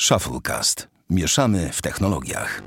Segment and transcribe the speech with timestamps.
[0.00, 0.88] Shufflecast.
[1.10, 2.62] Mieszamy w technologiach.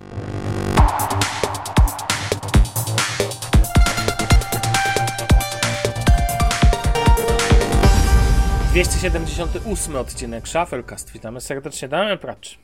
[9.65, 11.11] Ósmy odcinek Shufflecast.
[11.11, 12.59] Witamy serdecznie, Damian Pracz.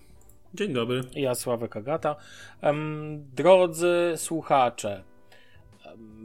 [0.54, 1.02] Dzień dobry.
[1.14, 2.16] Ja, Sławek Agata.
[2.62, 5.04] Em, drodzy słuchacze,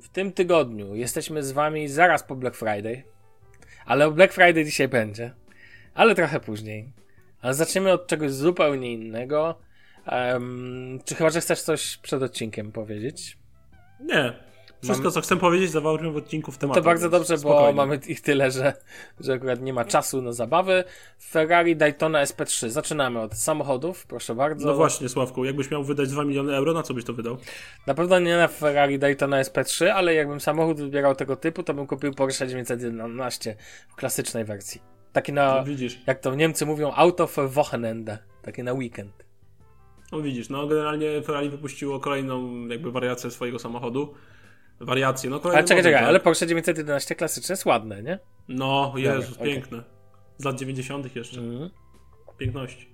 [0.03, 3.03] w tym tygodniu jesteśmy z wami zaraz po Black Friday.
[3.87, 5.35] Ale o Black Friday dzisiaj będzie.
[5.95, 7.00] Ale trochę później.
[7.43, 9.59] Ale zaczniemy od czegoś zupełnie innego.
[10.07, 13.39] Em, czy chyba, że chcesz coś przed odcinkiem powiedzieć?
[14.01, 14.51] Nie.
[14.83, 16.81] Wszystko, co chcę powiedzieć, zawarłem w odcinku w temacie.
[16.81, 17.75] To bardzo dobrze, bo spokojnie.
[17.75, 18.73] mamy ich tyle, że,
[19.21, 20.85] że akurat nie ma czasu na zabawy.
[21.31, 22.69] Ferrari Daytona SP3.
[22.69, 24.67] Zaczynamy od samochodów, proszę bardzo.
[24.67, 27.37] No właśnie, Sławku, jakbyś miał wydać 2 miliony euro, na co byś to wydał?
[27.87, 31.87] Na pewno nie na Ferrari Daytona SP3, ale jakbym samochód wybierał tego typu, to bym
[31.87, 33.57] kupił Porsche 911
[33.89, 35.00] w klasycznej wersji.
[35.13, 35.99] Taki na, No, widzisz.
[36.07, 38.19] jak to Niemcy mówią, Auto für Wochenende.
[38.43, 39.25] Taki na weekend.
[40.13, 44.15] No widzisz, no generalnie Ferrari wypuściło kolejną jakby wariację swojego samochodu.
[44.81, 45.59] Wariację, no kolejną.
[45.59, 46.09] Ale czekaj, model, czekaj, tak?
[46.09, 48.19] ale Porsche 911 klasyczne jest ładne, nie?
[48.49, 49.83] No, Jezus, Dobra, piękne.
[50.39, 51.17] Z lat 90.
[51.17, 51.41] jeszcze.
[51.41, 51.71] Mhm.
[52.39, 52.89] Piękności.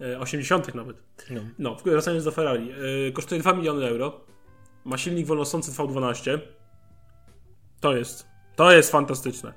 [0.00, 0.74] E, 80.
[0.74, 0.96] nawet.
[1.30, 1.40] No.
[1.58, 2.72] No, wracając do Ferrari.
[3.08, 4.20] E, kosztuje 2 miliony euro.
[4.84, 6.38] Ma silnik wolnosący V12.
[7.80, 8.26] To jest.
[8.56, 9.52] To jest fantastyczne.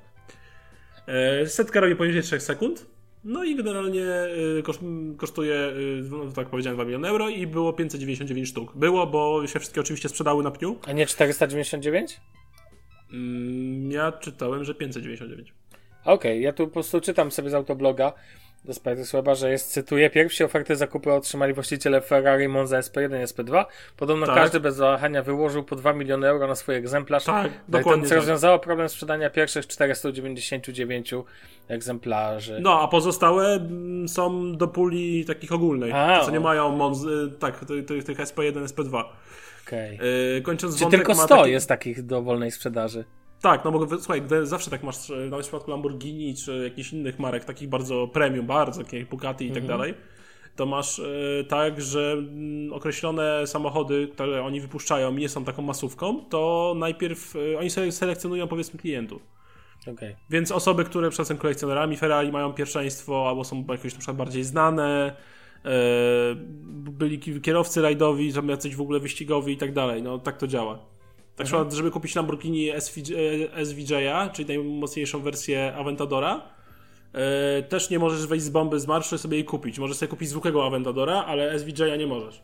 [1.08, 2.86] E, setka robi poniżej 3 sekund.
[3.24, 4.80] No i generalnie e, koszt,
[5.16, 5.72] kosztuje, e,
[6.10, 8.76] no, tak powiedziałem, 2 miliony euro i było 599 sztuk.
[8.76, 10.78] Było, bo się wszystkie oczywiście sprzedały na pniu.
[10.86, 12.20] A nie 499?
[13.12, 15.52] Mm, ja czytałem, że 599.
[16.08, 18.12] Okej, ja tu po prostu czytam sobie z autobloga
[18.64, 23.64] do słaba, że jest, cytuję, pierwsi oferty zakupu otrzymali właściciele Ferrari Monza SP1 i SP2.
[23.96, 24.34] Podobno Tak.
[24.34, 27.24] każdy bez wahania wyłożył po 2 miliony euro na swój egzemplarz.
[27.24, 28.18] Tak, No dokładnie To tak.
[28.18, 31.14] rozwiązało problem sprzedania pierwszych 499
[31.68, 32.58] egzemplarzy.
[32.62, 37.64] No, a pozostałe mm, są do puli takich ogólnej, A, co nie mają Monzy, tak,
[37.64, 39.04] tych, tych, tych SP1, SP2.
[39.66, 39.98] Okej.
[40.34, 43.04] Yy, kończąc Czy wątek tylko ma 100 taki- jest takich do wolnej sprzedaży?
[43.42, 47.44] Tak, no bo słuchaj, zawsze tak masz, nawet w przypadku Lamborghini czy jakichś innych marek,
[47.44, 49.78] takich bardzo premium, bardzo, takich Bugatti i tak Mhm.
[49.78, 49.94] dalej,
[50.56, 51.04] to masz e,
[51.48, 57.34] tak, że mm, określone samochody, które oni wypuszczają i nie są taką masówką, to najpierw
[57.54, 59.22] e, oni sobie selekcjonują powiedzmy klientów.
[59.92, 60.16] Okej.
[60.30, 64.44] Więc osoby, które przez są kolekcjonerami Ferrari mają pierwszeństwo albo są jakoś na przykład bardziej
[64.44, 65.16] znane,
[65.64, 65.70] e,
[66.90, 70.02] byli ki- kierowcy rajdowi, są jacyś w ogóle wyścigowi i tak dalej.
[70.02, 70.78] No tak to działa.
[71.38, 71.46] Tak Mhm.
[71.46, 73.14] przykład, żeby kupić Lamborghini SVJ,
[73.54, 76.42] e, SVJ-a, czyli najmocniejszą wersję Aventadora,
[77.12, 79.78] e, też nie możesz wejść z bomby z marszu i sobie jej kupić.
[79.78, 82.42] Możesz sobie kupić zwykłego Aventadora, ale SVJ-a nie możesz.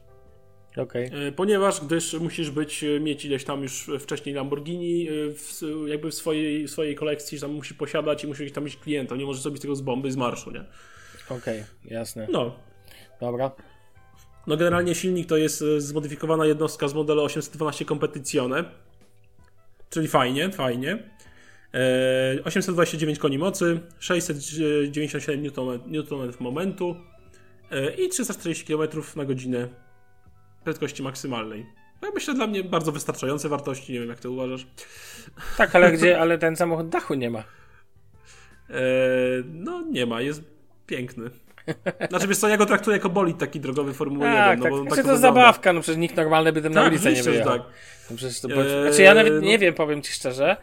[0.77, 1.11] Okej.
[1.29, 6.69] E, Ponieważ gdyż musisz być, mieć ileś tam już wcześniej Lamborghini, w, jakby w swojej,
[6.69, 9.17] swojej kolekcji, tam musisz posiadać i musisz tam mieć klienta.
[9.17, 10.65] Nie możesz zrobić tego z bomby, z marszu, nie?
[11.31, 12.27] Okej, jasne.
[12.33, 12.55] No.
[13.21, 13.51] Dobra.
[14.47, 18.65] No generalnie silnik to jest e, zmodyfikowana jednostka z modelu 812 Competizione.
[19.91, 20.99] Czyli fajnie, fajnie.
[21.75, 25.51] E, 829 koni mocy, 697
[25.87, 26.97] Nm momentu
[27.71, 29.69] e, i 340 km na godzinę
[30.65, 31.67] prędkości maksymalnej.
[32.03, 34.67] No, myślę dla mnie bardzo wystarczające wartości, nie wiem jak ty uważasz.
[35.57, 37.39] Tak, ale gdzie, ale ten samochód dachu nie ma.
[38.71, 38.83] E,
[39.45, 40.43] no nie ma, jest
[40.87, 41.31] piękny.
[42.09, 44.37] Znaczy wiesz co, ja go traktuję jako bolid taki drogowy Formuły 1.
[44.45, 44.71] Tak, no, tak.
[44.73, 45.21] bo Znaczy, tak to wygląda.
[45.29, 47.59] zabawka, no przecież nikt normalny by tym na Tak, ulicę nie wyjechał.
[47.59, 47.63] tak.
[48.11, 50.57] No przecież to, Eee, znaczy ja nawet no- nie wiem, powiem ci szczerze,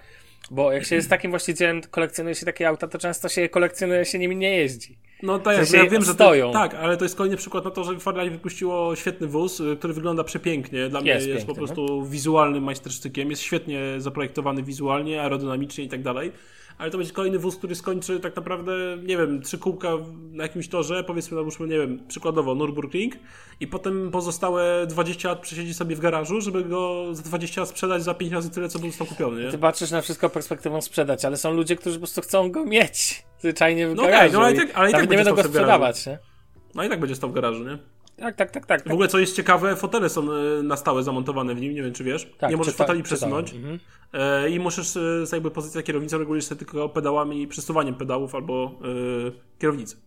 [0.52, 4.06] bo jak się jest takim właścicielem, kolekcjonuje się takie auta, to często się je kolekcjonuje,
[4.06, 4.98] się nimi nie jeździ.
[5.24, 6.48] No tak, W sensie ja wiem, że stoją.
[6.48, 9.76] to, tak, ale to jest kolejny przykład na to, że Ferrari wypuściło świetny wóz, y,
[9.80, 10.90] który wygląda przepięknie.
[10.90, 11.68] Dla mnie Jest jest, piękny, no.
[11.68, 13.30] po prostu wizualnym majstersztykiem.
[13.30, 16.32] Jest świetnie zaprojektowany wizualnie, aerodynamicznie i tak dalej.
[16.82, 18.72] Ale to będzie kolejny wóz, który skończy tak naprawdę,
[19.04, 19.90] nie wiem, trzy kółka
[20.32, 23.12] na jakimś torze, powiedzmy, załóżmy, nie wiem, przykładowo Nürburgring
[23.60, 28.04] i potem pozostałe 20 lat przesiedzi sobie w garażu, żeby go za 20 lat sprzedać
[28.04, 29.52] za 5 razy tyle, co był tam kupiony, nie?
[29.52, 33.24] Ty patrzysz na wszystko perspektywą sprzedać, ale są ludzie, którzy po prostu chcą go mieć
[33.40, 34.18] zwyczajnie w No garażu.
[34.20, 36.20] okej, no ale i tak- ale i tak nie będą go sprzedawać, nie?
[36.76, 37.78] No i tak będzie stał w garażu, nie?
[38.22, 38.90] Tak, tak, tak, tak.
[38.90, 41.94] W ogóle co jest ciekawe, fotele są e, na stałe zamontowane w nim, nie wiem
[41.94, 42.32] czy wiesz.
[42.38, 43.54] Tak, nie możesz czyta- foteli przesunąć.
[43.54, 43.80] Mhm.
[44.14, 48.36] E, I musisz e, z jakby pozycja kierownicy regulujesz sobie tylko pedałami i przesuwaniem pedałów
[48.36, 48.80] albo
[49.28, 49.98] e, kierownicy.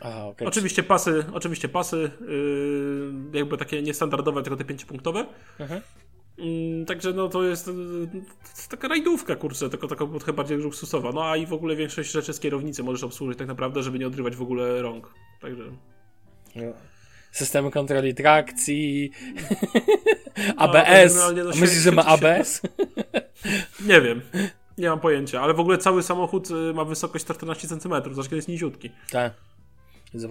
[0.00, 0.48] A, okej.
[0.48, 2.10] Oczywiście pasy, oczywiście pasy,
[3.32, 5.26] jakby takie niestandardowe, tylko te pięciopunktowe.
[5.58, 5.80] Mhm.
[6.38, 7.72] Mm, Także no to jest, to
[8.56, 11.12] jest taka rajdówka, kurczę, tylko taka trochę bardziej luksusowa.
[11.12, 14.06] No a i w ogóle większość rzeczy z kierownicy możesz obsłużyć tak naprawdę, żeby nie
[14.06, 15.14] odrywać w ogóle rąk.
[15.40, 15.62] Także
[16.56, 16.62] No.
[17.36, 19.10] Systemy kontroli trakcji,
[20.56, 21.14] ABS.
[21.16, 22.62] no, A Myślisz, że ma ABS?
[23.88, 24.20] Nie wiem.
[24.78, 28.48] Nie mam pojęcia, ale w ogóle cały samochód y, ma wysokość 114 cm, zresztą jest
[28.48, 28.90] niziutki.
[29.10, 29.32] Tak.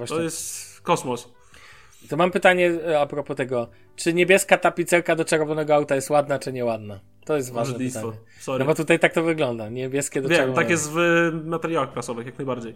[0.07, 1.30] To jest kosmos.
[2.10, 3.68] To mam pytanie e, a propos tego.
[3.96, 7.00] Czy niebieska tapicerka do czerwonego auta jest ładna, czy nieładna?
[7.25, 8.12] To jest ważne pytanie.
[8.40, 8.60] Sorry.
[8.60, 9.69] No bo tutaj tak to wygląda.
[9.69, 10.62] Niebieskie do Wiem, czerwonego.
[10.62, 12.75] tak jest w materiałach prasowych, jak najbardziej.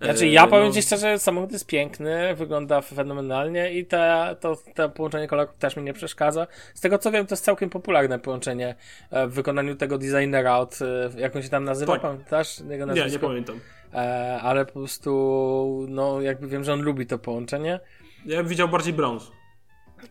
[0.00, 4.56] Znaczy, E, ja powiem no, ci szczerze, samochód jest piękny, wygląda fenomenalnie i te, to,
[4.74, 6.46] to połączenie kolorów też mi nie przeszkadza.
[6.74, 8.74] Z tego co wiem, to jest całkiem popularne połączenie
[9.10, 12.02] e, w wykonaniu tego designera od, e, jak on się tam nazywa, Tak.
[12.02, 12.60] pamiętasz?
[12.60, 13.10] Jego Nie, nazwisko?
[13.12, 13.60] nie pamiętam.
[13.94, 17.80] E, ale po prostu, no jakby wiem, że on lubi to połączenie.
[18.26, 19.32] Ja bym widział bardziej brąz.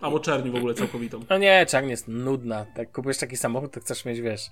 [0.02, 1.20] Albo czerni w ogóle całkowitą.
[1.30, 2.66] No nie, czarnie jest nudna.
[2.78, 4.52] Jak kupujesz taki samochód, to chcesz mieć, wiesz,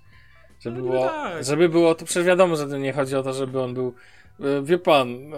[0.59, 1.43] żeby No było, tak.
[1.43, 3.93] żeby było, to przecież wiadomo, że to nie chodzi o to, żeby on był,
[4.63, 5.31] wie pan,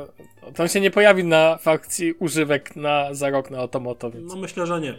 [0.56, 4.39] to on się nie pojawi na fakcji używek na, za rok na Otomoto, więc No
[4.39, 4.95] myślę, że nie.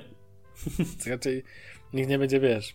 [1.11, 1.45] raczej
[1.93, 2.75] nikt nie będzie, wiesz,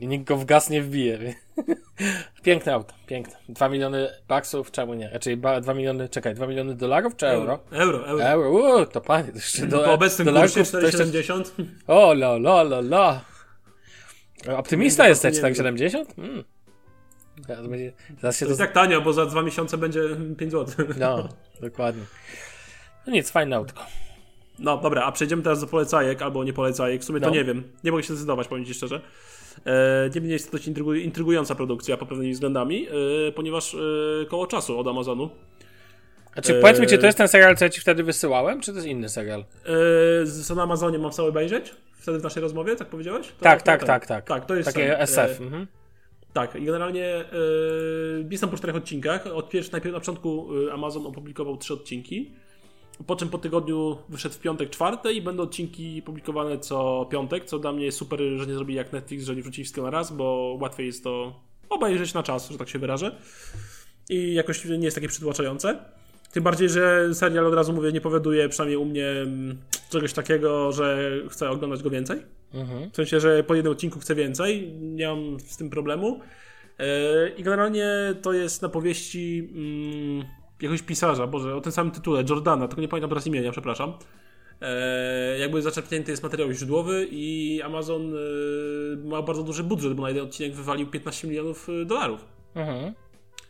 [0.00, 1.34] i nikt go w gaz nie wbije.
[2.42, 3.36] Piękne auto, piękne.
[3.48, 5.10] 2 miliony baksów, czemu nie?
[5.10, 7.60] Raczej 2 miliony, czekaj, 2 miliony dolarów czy euro?
[7.70, 8.24] Euro, euro.
[8.24, 11.64] Euro, uuu, to panie, to jeszcze do, po obecnym dolarków kursie to jeszcze 4,70.
[11.86, 13.20] o, la, la, la, la.
[14.56, 15.44] Optymista jesteś, tak?
[15.44, 15.54] wiem.
[15.54, 16.18] 70?
[16.18, 16.44] Mm.
[17.48, 18.50] Zaraz, będzie, zaraz się To to...
[18.50, 20.00] jest tak tanio, bo za dwa miesiące będzie
[20.38, 20.86] 5 zł.
[20.98, 21.28] No,
[21.60, 22.02] dokładnie.
[23.06, 23.82] No nic, fajne autko.
[24.58, 27.02] No dobra, a przejdziemy teraz do polecajek albo nie polecajek.
[27.02, 27.34] W sumie to No.
[27.34, 27.62] nie wiem.
[27.84, 29.00] Nie mogę się zdecydować, powiem Ci szczerze.
[29.66, 32.88] E, niemniej jest to dość intrygu- intrygująca produkcja pod pewnymi względami,
[33.28, 33.78] e, ponieważ e,
[34.28, 35.30] koło czasu od Amazonu.
[36.36, 38.70] A czy powiedz mi, czy to jest ten serial, co ja ci wtedy wysyłałem, czy
[38.72, 39.40] to jest inny serial?
[40.22, 41.74] E, co na Amazonie mam cały obejrzeć?
[41.92, 43.26] Wtedy w naszej rozmowie, tak powiedziałeś?
[43.28, 43.86] To Tak, to tak, ten.
[43.86, 44.24] tak, tak.
[44.26, 45.40] Tak, to jest Takie ten, SF.
[45.40, 45.66] E, Mhm.
[46.34, 47.24] Tak, i generalnie e,
[48.30, 49.26] jestem po czterech odcinkach.
[49.26, 52.30] Od najpierw na początku e, Amazon opublikował trzy odcinki.
[53.06, 57.58] Po czym po tygodniu wyszedł w piątek czwarte i będą odcinki publikowane co piątek, co
[57.58, 60.12] dla mnie jest super, że nie zrobili jak Netflix, że nie wrzucili wszystkiego na raz,
[60.12, 61.40] bo łatwiej jest to
[61.70, 63.16] obejrzeć na czas, że tak się wyrażę.
[64.08, 65.84] I jakoś nie jest takie przytłaczające.
[66.34, 69.58] Tym bardziej, że serial od razu mówię, nie powoduje przynajmniej u mnie mm,
[69.90, 72.22] czegoś takiego, że chcę oglądać go więcej.
[72.54, 72.90] Mhm.
[72.90, 76.20] W sensie, że po jednym odcinku chcę więcej, nie mam z tym problemu.
[76.78, 77.88] E, I generalnie
[78.22, 82.88] to jest na powieści mm, jakiegoś pisarza, boże, o tym samym tytule, Jordana, tylko nie
[82.88, 83.92] pamiętam teraz imienia, przepraszam.
[84.60, 88.18] E, jakby zaczerpnięty jest materiał źródłowy i Amazon e,
[89.08, 92.24] ma bardzo duży budżet, bo na jeden odcinek wywalił 15 milionów dolarów.
[92.54, 92.94] Mhm.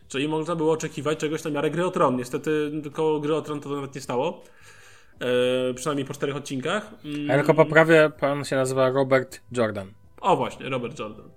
[0.07, 2.15] Czyli można było oczekiwać czegoś na miarę gry o Tron.
[2.15, 4.43] Niestety koło gry o Tron to nawet nie stało.
[5.19, 6.91] E, przynajmniej po czterech odcinkach.
[7.05, 9.91] Mm, A ja tylko poprawię, pan się nazywa Robert Jordan.
[10.21, 11.29] O właśnie, Robert Jordan.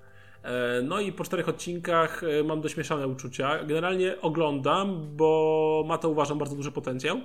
[0.43, 3.65] E, No i po czterech odcinkach e, mam dość mieszane uczucia.
[3.65, 7.21] Generalnie oglądam, bo ma to uważam bardzo duży potencjał.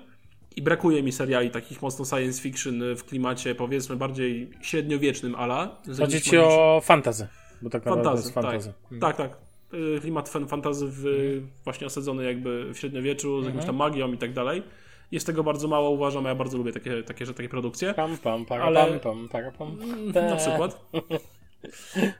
[0.56, 5.78] I brakuje mi seriali takich mocno science fiction w klimacie powiedzmy bardziej średniowiecznym ala.
[6.00, 7.28] Chodzi ci o fantazy.
[7.62, 8.84] Bo tak naprawdę Fantazy, tak.
[8.92, 9.01] Mhm.
[9.01, 9.38] Tak, tak.
[9.74, 11.04] Y, Klimat fan, fantazy w,
[11.64, 13.66] właśnie osadzony jakby w średniowieczu, z jakąś Mhm.
[13.68, 14.64] tam magią i tak dalej.
[15.12, 17.94] Jest tego bardzo mało, uważam, a ja bardzo lubię takie, takie, takie produkcje.
[17.94, 19.78] Pam, pam, para, Ale- pam, pam, para, pam.
[20.30, 20.86] Na przykład.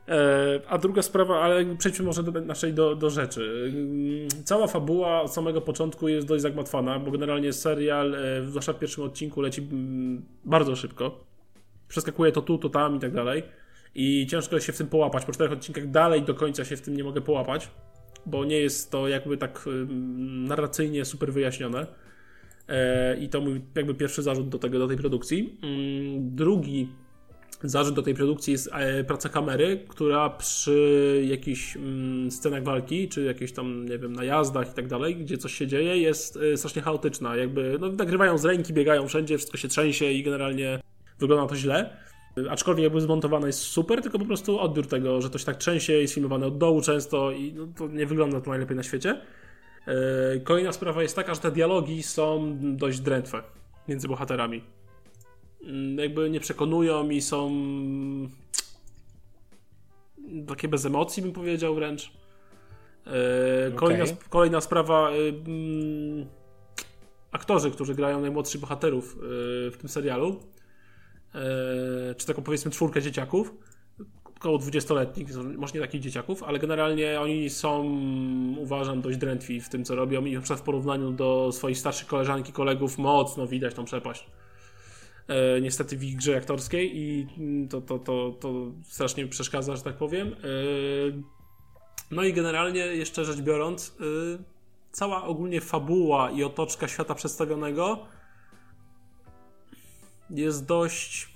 [0.08, 3.72] E, a druga sprawa, ale przejdźmy może do naszej do, do rzeczy.
[3.76, 8.80] Mm, Cała fabuła od samego początku jest dość zagmatwana, bo generalnie serial, e, zwłaszcza w
[8.80, 11.20] pierwszym odcinku, leci mm, bardzo szybko.
[11.88, 13.44] Przeskakuje to tu, to tam i tak dalej.
[13.96, 15.26] I ciężko się w tym połapać.
[15.26, 17.70] Po czterech odcinkach dalej do końca się w tym nie mogę połapać,
[18.26, 19.66] bo nie jest to jakby tak
[20.48, 21.88] narracyjnie super wyjaśnione.
[22.68, 25.60] E, I to mój jakby pierwszy zarzut do, tego, do tej produkcji.
[25.64, 26.90] Mm, Drugi
[27.64, 33.24] zarzut do tej produkcji jest e, praca kamery, która przy jakichś mm, scenach walki, czy
[33.24, 36.82] jakichś tam, nie wiem, najazdach i tak dalej, gdzie coś się dzieje, jest e, strasznie
[36.82, 37.36] chaotyczna.
[37.36, 40.80] Jakby, no, nagrywają z ręki, biegają wszędzie, wszystko się trzęsie i generalnie
[41.20, 41.98] wygląda to źle.
[42.50, 45.94] Aczkolwiek jakby zmontowane jest super, tylko po prostu odbiór tego, że to się tak trzęsie,
[45.94, 49.22] jest filmowane od dołu często i no, to nie wygląda to najlepiej na świecie.
[49.88, 53.44] E, Kolejna sprawa jest taka, że te dialogi są dość drętwe
[53.88, 54.64] między bohaterami.
[55.64, 57.52] Mm, Jakby nie przekonują i są
[60.48, 62.12] takie bez emocji, bym powiedział wręcz.
[63.08, 64.18] E, Kolejna, Okej.
[64.30, 65.10] kolejna sprawa.
[65.12, 66.26] e, mm,
[67.32, 70.40] Aktorzy, którzy grają najmłodszych bohaterów e, w tym serialu,
[72.18, 73.54] czy taką powiedzmy czwórkę dzieciaków,
[74.44, 77.98] około 20-letnich, może nie takich dzieciaków, ale generalnie oni są,
[78.58, 82.54] uważam, dość drętwi w tym, co robią i na w porównaniu do swoich starszych koleżanki,
[82.54, 84.26] kolegów mocno widać tą przepaść.
[85.28, 89.82] E, niestety w ich grze aktorskiej i mm, to, to, to, to strasznie przeszkadza, że
[89.82, 90.28] tak powiem.
[90.28, 90.34] E,
[92.12, 94.04] no i generalnie jeszcze rzecz biorąc, e,
[94.92, 98.06] cała ogólnie fabuła i otoczka świata przedstawionego
[100.34, 101.34] jest dość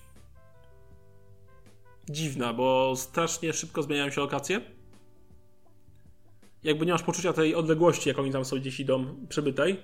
[2.10, 4.62] dziwna, bo strasznie szybko zmieniają się lokacje.
[6.64, 9.80] Jakby nie masz poczucia tej odległości, jak oni tam są gdzieś idą przybytej.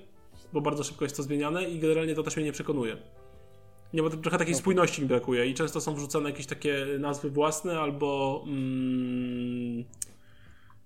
[0.53, 2.97] bo bardzo szybko jest to zmieniane i generalnie to też mnie nie przekonuje.
[3.93, 7.79] Nie, bo trochę takiej spójności mi brakuje i często są wrzucane jakieś takie nazwy własne
[7.79, 9.83] albo mm,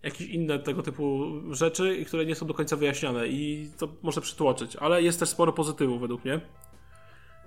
[0.03, 4.75] jakieś inne tego typu rzeczy, które nie są do końca wyjaśnione i to może przytłoczyć,
[4.75, 6.41] ale jest też sporo pozytywów według mnie.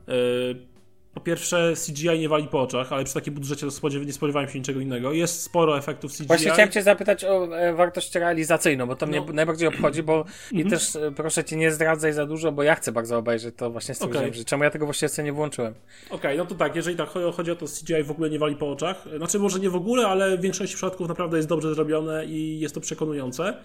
[0.07, 0.70] Yy,
[1.15, 3.67] po pierwsze, CGI nie wali po oczach, ale przy takim budżecie
[4.07, 5.13] nie spodziewałem się niczego innego.
[5.13, 6.27] Jest sporo efektów CGI.
[6.27, 9.23] Właśnie chciałem Cię zapytać o e, wartość realizacyjną, bo to no.
[9.23, 10.71] mnie najbardziej obchodzi, bo i mhm.
[10.71, 13.95] też e, proszę Cię nie zdradzaj za dużo, bo ja chcę bardzo obejrzeć to właśnie
[13.95, 14.33] z okay.
[14.33, 15.75] że czemu ja tego właśnie jeszcze nie włączyłem.
[16.07, 18.57] Okej, okay, no to tak, jeżeli tak chodzi o to, CGI w ogóle nie wali
[18.57, 19.05] po oczach.
[19.17, 22.75] Znaczy, może nie w ogóle, ale w większości przypadków naprawdę jest dobrze zrobione i jest
[22.75, 23.57] to przekonujące.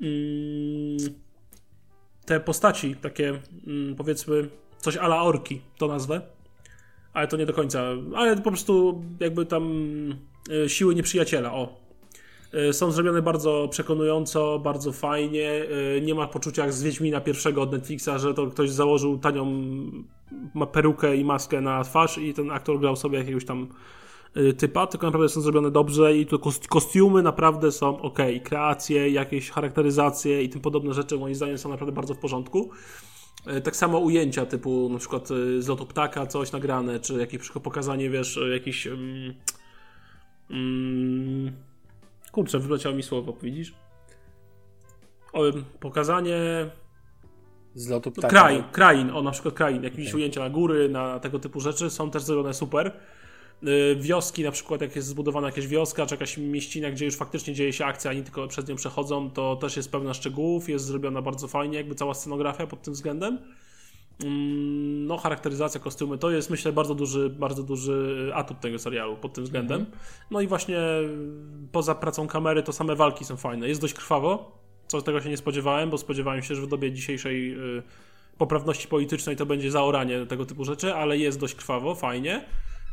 [0.00, 1.14] Mm,
[2.24, 3.28] te postaci, takie
[3.66, 4.48] mm, powiedzmy
[4.80, 6.20] coś ala orki, to nazwę.
[7.12, 7.82] Ale to nie do końca.
[8.16, 9.72] Ale po prostu jakby tam
[10.64, 11.80] e, siły nieprzyjaciela, o.
[12.52, 15.50] E, są zrobione bardzo przekonująco, bardzo fajnie.
[15.96, 19.46] E, nie ma poczucia jak z Wiedźmina pierwszego od Netflixa, że to ktoś założył tanią
[20.72, 23.68] perukę i maskę na twarz i ten aktor grał sobie jakiegoś tam
[24.58, 28.18] typa, tylko naprawdę są zrobione dobrze i to kostiumy naprawdę są ok.
[28.44, 32.70] Kreacje, jakieś charakteryzacje i tym podobne rzeczy moim zdaniem są naprawdę bardzo w porządku.
[33.46, 37.50] E, tak samo ujęcia typu na przykład e, z lotu ptaka coś nagrane, czy jakieś
[37.50, 38.86] pokazanie, wiesz, e, jakiś...
[38.86, 39.34] Um,
[40.50, 41.52] um,
[42.32, 43.74] kurczę, wyleciało mi słowo, widzisz?
[45.32, 45.42] O,
[45.80, 46.36] pokazanie...
[47.74, 48.28] Z lotu ptaka.
[48.28, 50.16] Krain, krain, o na przykład krain, jakieś okay.
[50.16, 52.92] ujęcia na góry, na tego typu rzeczy są też zrobione super.
[53.62, 57.54] Y, wioski, na przykład jak jest zbudowana jakaś wioska, czy jakaś mieścina, gdzie już faktycznie
[57.54, 60.84] dzieje się akcja, a nie tylko przez nią przechodzą, to też jest pełna szczegółów, jest
[60.84, 63.38] zrobiona bardzo fajnie, jakby cała scenografia pod tym względem.
[64.24, 69.32] Mm, no, charakteryzacja, kostiumy to jest myślę bardzo duży, bardzo duży atut tego serialu pod
[69.32, 69.80] tym względem.
[69.80, 69.98] Mhm.
[70.30, 70.78] No i właśnie
[71.72, 73.68] poza pracą kamery to same walki są fajne.
[73.68, 77.52] Jest dość krwawo, co tego się nie spodziewałem, bo spodziewałem się, że w dobie dzisiejszej
[77.78, 77.82] y,
[78.38, 82.44] poprawności politycznej to będzie zaoranie tego typu rzeczy, ale jest dość krwawo, fajnie.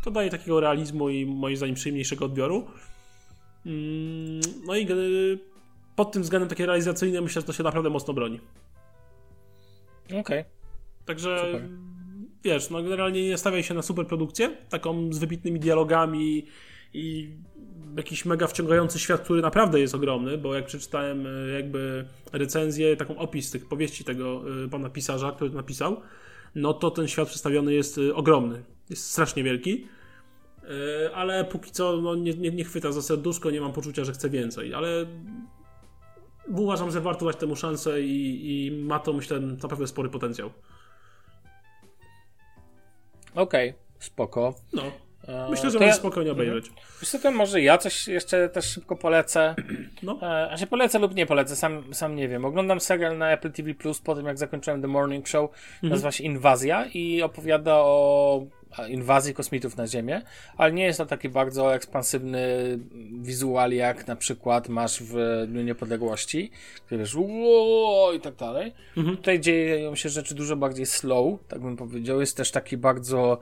[0.08, 2.68] To daje takiego realizmu i moim zdaniem przyjemniejszego odbioru.
[3.66, 4.88] Mm, no i
[5.96, 8.40] pod tym względem takie realizacyjne myślę, że to się naprawdę mocno broni.
[10.06, 10.20] Okej.
[10.20, 10.46] Okay.
[11.06, 11.70] Także super.
[12.44, 16.46] wiesz, no generalnie nie stawiaj się na super produkcję, taką z wybitnymi dialogami
[16.94, 17.36] i
[17.98, 23.18] jakiś mega wciągający świat, który naprawdę jest ogromny, bo jak przeczytałem e, jakby recenzję, taką
[23.18, 26.02] opis tych powieści tego e, pana pisarza, który to napisał,
[26.56, 28.64] no to ten świat przedstawiony jest e, ogromny.
[28.90, 29.97] Jest strasznie wielki.
[30.68, 34.12] E, ale póki co no, nie, nie, nie chwyta za serduszko, nie mam poczucia, że
[34.12, 35.06] chcę więcej, ale
[36.48, 40.52] uważam, że warto dać temu szansę i, i ma to, myślę, naprawdę spory potencjał.
[43.36, 44.56] Okej, okay, spoko.
[44.74, 44.84] No.
[45.28, 46.00] E, myślę, że możesz ja...
[46.00, 46.50] spokojnie mhm.
[46.50, 46.72] obejrzeć.
[47.04, 49.56] Co, to może ja coś jeszcze też szybko polecę.
[50.04, 50.20] No.
[50.22, 52.46] E, a się polecę lub nie polecę, sam, sam nie wiem.
[52.46, 55.52] Oglądam serial na Apple TV Plus po tym, jak zakończyłem The Morning Show.
[55.52, 55.90] Mhm.
[55.90, 58.46] Nazywa się Inwazja i opowiada o
[58.90, 60.22] inwazji kosmitów na Ziemię,
[60.58, 62.40] ale nie jest to taki bardzo ekspansywny
[63.22, 66.52] wizual, jak na przykład masz w Dniu Niepodległości,
[66.88, 68.74] gdzie wiesz, uuu, i tak dalej.
[68.98, 69.18] Mhm.
[69.18, 72.20] Tutaj dzieją się rzeczy dużo bardziej slow, tak bym powiedział.
[72.20, 73.40] Jest też taki bardzo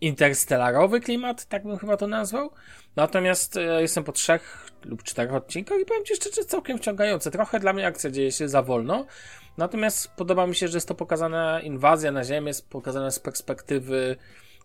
[0.00, 2.50] interstellarowy klimat, tak bym chyba to nazwał.
[2.96, 7.30] Natomiast e, jestem po trzech lub czterech odcinkach i powiem Ci szczerze, całkiem wciągające.
[7.30, 9.06] Trochę dla mnie akcja dzieje się za wolno,
[9.56, 14.16] natomiast podoba mi się, że jest to pokazana inwazja na Ziemię, jest pokazana z perspektywy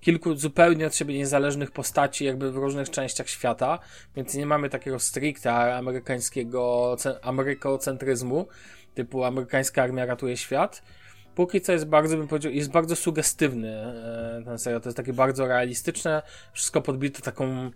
[0.04, 3.80] kilku zupełnie od siebie niezależnych postaci jakby w różnych częściach świata,
[4.16, 8.48] więc nie mamy takiego stricte amerykańskiego amerykocentryzmu,
[8.94, 10.84] typu amerykańska armia ratuje świat.
[11.36, 15.14] Póki co jest bardzo, bym powiedział, jest bardzo sugestywny e, ten serial, to jest takie
[15.14, 16.22] bardzo realistyczne,
[16.54, 17.72] wszystko podbite taką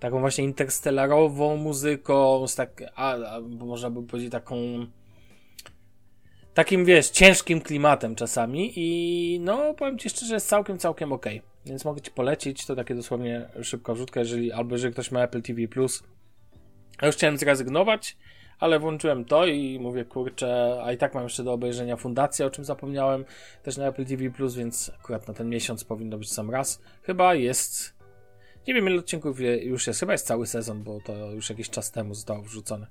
[0.00, 4.56] taką właśnie interstellarową muzyką, z tak, a, a, można by powiedzieć taką
[6.54, 11.38] takim, wiesz, ciężkim klimatem czasami i no, powiem Ci szczerze, jest całkiem, całkiem okej.
[11.38, 11.51] Okay.
[11.66, 15.42] Więc mogę Ci polecić, to takie dosłownie szybka wrzutka, jeżeli, albo jeżeli ktoś ma Apple
[15.42, 15.62] TV+.
[17.02, 18.16] Ja już chciałem zrezygnować,
[18.58, 22.50] ale włączyłem to i mówię, kurczę, a i tak mam jeszcze do obejrzenia Fundacja, o
[22.50, 23.24] czym zapomniałem,
[23.62, 26.82] też na Apple TV+, więc akurat na ten miesiąc powinno być sam raz.
[27.02, 27.94] Chyba jest...
[28.68, 31.90] Nie wiem ile odcinków już jest, chyba jest cały sezon, bo to już jakiś czas
[31.90, 32.86] temu zostało wrzucone.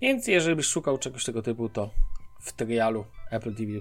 [0.00, 1.90] Więc jeżeli byś szukał czegoś tego typu, to
[2.40, 3.72] w trialu Apple TV+.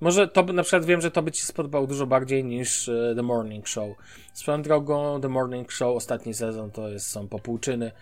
[0.00, 3.22] Może to na przykład wiem, że to by ci spodobało dużo bardziej niż e, The
[3.22, 3.96] Morning Show.
[4.32, 7.92] Swoją drogą, The Morning Show, ostatni sezon to jest, są popłuczyny.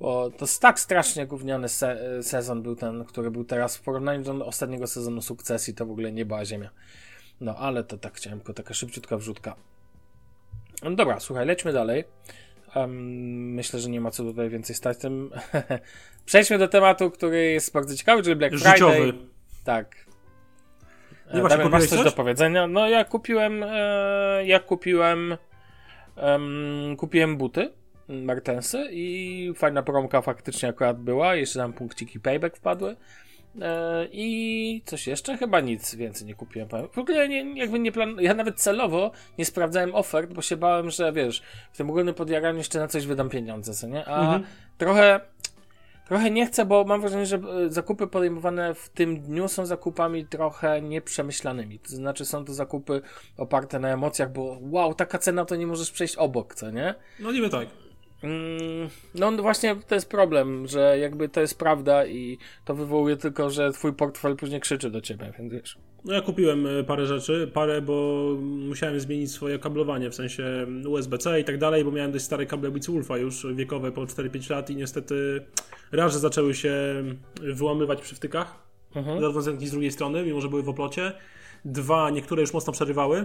[0.00, 3.80] Bo to jest tak strasznie gówniany se e, sezon był ten, który był teraz w
[3.80, 6.70] porównaniu do ostatniego sezonu sukcesji, to w ogóle nie była ziemia.
[7.40, 9.56] No ale to tak chciałem, tylko taka szybciutka wrzutka.
[10.82, 12.04] No dobra, słuchaj, lećmy dalej.
[12.74, 15.30] Um, myślę, że nie ma co tutaj więcej stać tym.
[16.26, 18.72] Przejdźmy do tematu, który jest bardzo ciekawy, czyli Black Friday.
[18.72, 19.12] Życiowy.
[19.64, 19.96] Tak,
[21.34, 22.04] Nie właśnie, Damian, masz coś coś?
[22.04, 22.66] do powiedzenia?
[22.66, 25.36] No ja kupiłem, e, ja kupiłem,
[26.16, 27.72] em, kupiłem buty
[28.08, 32.96] Mertensy i fajna promka faktycznie akurat była, jeszcze tam punkciki payback wpadły.
[33.62, 35.36] E, I coś jeszcze?
[35.36, 36.68] Chyba nic więcej nie kupiłem.
[36.92, 38.16] W ogóle nie, jakby nie plan...
[38.20, 42.58] Ja nawet celowo nie sprawdzałem ofert, bo się bałem, że wiesz, w tym ogólnym podjaraniu
[42.58, 44.04] jeszcze na coś wydam pieniądze, co nie?
[44.04, 44.44] A Mhm.
[44.78, 45.20] trochę
[46.12, 50.26] Trochę nie chcę, bo mam wrażenie, że e, zakupy podejmowane w tym dniu są zakupami
[50.26, 51.78] trochę nieprzemyślanymi.
[51.78, 53.02] To znaczy są to zakupy
[53.36, 56.94] oparte na emocjach, bo wow, taka cena to nie możesz przejść obok, co nie?
[57.20, 57.68] No niby tak.
[58.22, 63.50] Mm, no właśnie to jest problem, że jakby to jest prawda i to wywołuje tylko,
[63.50, 65.78] że twój portfel później krzyczy do ciebie, więc wiesz.
[66.04, 71.40] No ja kupiłem e, parę rzeczy, parę, bo musiałem zmienić swoje kablowanie, w sensie USB-C
[71.40, 74.76] i tak dalej, bo miałem dość stare kable Beatswolfa już wiekowe po 4-5 lat i
[74.76, 75.44] niestety
[75.92, 76.74] raz, że zaczęły się
[77.40, 78.62] wyłamywać przy wtykach,
[78.94, 79.20] Mhm.
[79.20, 81.12] zarówno z jednej i z drugiej strony, mimo że były w oplocie.
[81.64, 83.24] Dwa, niektóre już mocno przerywały.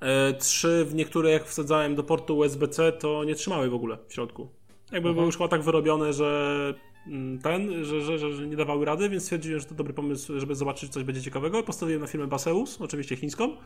[0.00, 4.14] E, trzy, w niektóre jak wsadzałem do portu USB-C, to nie trzymały w ogóle w
[4.14, 4.48] środku.
[4.92, 6.74] Jakby były już chyba tak wyrobione, że
[7.06, 10.54] mm, ten, że, że, że, nie dawały rady, więc stwierdziłem, że to dobry pomysł, żeby
[10.54, 11.62] zobaczyć, czy coś będzie ciekawego.
[11.62, 13.56] Postawiłem na firmę Baseus, oczywiście chińską,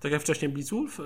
[0.00, 1.04] tak jak wcześniej Blitzwolf, yy,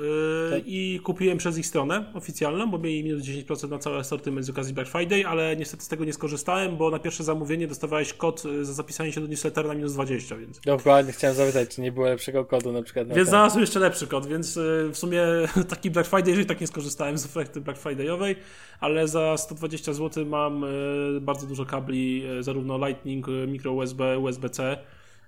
[0.51, 0.63] Tak.
[0.67, 4.75] i kupiłem przez ich stronę oficjalną, bo mieli minus 10% na cały asortyment z okazji
[4.75, 8.65] Black Friday, ale niestety z tego nie skorzystałem, bo na pierwsze zamówienie dostawałeś kod y,
[8.65, 10.61] za zapisanie się do newslettera na minus 20, więc...
[10.61, 13.31] Dokładnie, chciałem zapytać, czy nie było lepszego kodu na przykład na Więc ten.
[13.31, 15.23] znalazłem jeszcze lepszy kod, więc y, w sumie
[15.69, 18.35] taki Black Friday, jeżeli tak nie skorzystałem z oferty Black Friday'owej,
[18.81, 24.19] ale za 120 zł mam y, bardzo dużo kabli, y, zarówno Lightning, y, micro USB,
[24.19, 24.79] USB-C.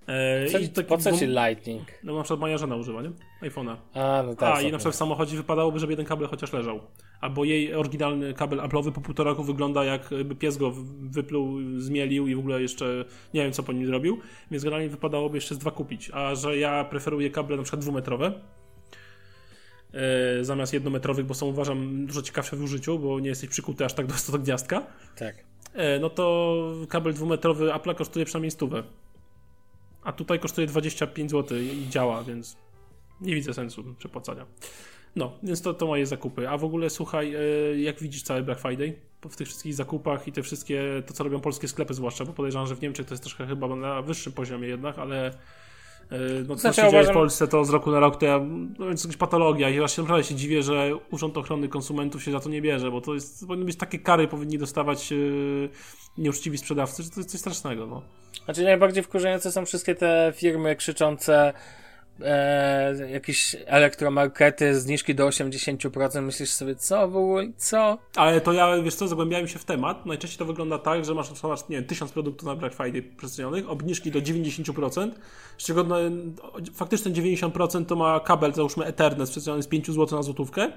[0.08, 1.88] Y, Co, i po co ci Lightning?
[2.02, 3.10] No na przykład moja żona używa, nie?
[3.42, 3.76] iPhone'a.
[3.94, 4.56] A, no tak.
[4.56, 6.80] A, i tak, na przykład w samochodzie wypadałoby, żeby jeden kabel chociaż leżał.
[7.20, 12.34] Albo jej oryginalny kabel Apple'owy po półtora roku wygląda jakby pies go wypluł, zmielił i
[12.34, 14.20] w ogóle jeszcze nie wiem co po nim zrobił,
[14.50, 16.10] więc generalnie wypadałoby jeszcze z dwa kupić.
[16.12, 18.32] A że ja preferuję kable na przykład dwumetrowe,
[19.92, 23.94] e, zamiast jednometrowych, bo są uważam dużo ciekawsze w użyciu, bo nie jesteś przykuty aż
[23.94, 24.86] tak do, do gniazdka,
[25.16, 25.34] tak.
[25.74, 26.56] e, no to
[26.88, 28.82] kabel dwumetrowy Apple'a kosztuje przynajmniej stówę.
[30.04, 32.56] A tutaj kosztuje 25 zł i działa, więc
[33.20, 34.46] nie widzę sensu przepłacania.
[35.16, 36.48] No, więc to, to moje zakupy.
[36.48, 37.40] A w ogóle słuchaj, e,
[37.80, 38.94] jak widzisz cały Black Friday?
[39.30, 42.66] W tych wszystkich zakupach i te wszystkie, to co robią polskie sklepy zwłaszcza, bo podejrzewam,
[42.66, 45.30] że w Niemczech to jest troszkę chyba na wyższym poziomie jednak, ale
[46.48, 48.40] no, co Znaczy, się dzieje w Polsce, to z roku na rok to ja,
[48.78, 52.40] no, jest jakaś patologia i właśnie naprawdę się dziwię, że Urząd Ochrony Konsumentów się za
[52.40, 55.16] to nie bierze, bo to jest, powinny być takie kary, powinni dostawać e,
[56.18, 58.02] nieuczciwi sprzedawcy, że to jest coś strasznego, no.
[58.44, 61.52] Znaczy najbardziej wkurzające są wszystkie te firmy krzyczące
[62.20, 66.22] e, jakieś elektromarkety, zniżki do 80%.
[66.22, 67.98] Myślisz sobie, co w ogóle, co?
[68.16, 70.06] Ale to ja, wiesz co, zagłębiałem się w temat.
[70.06, 73.70] Najczęściej to wygląda tak, że masz, przykład, nie wiem, 1000 produktów na Black Friday przecenionych,
[73.70, 75.10] obniżki do 90%,
[75.58, 75.96] z czego no,
[76.74, 80.72] faktycznie 90% to ma kabel, załóżmy Ethernet przeceniony z 5 zł na złotówkę,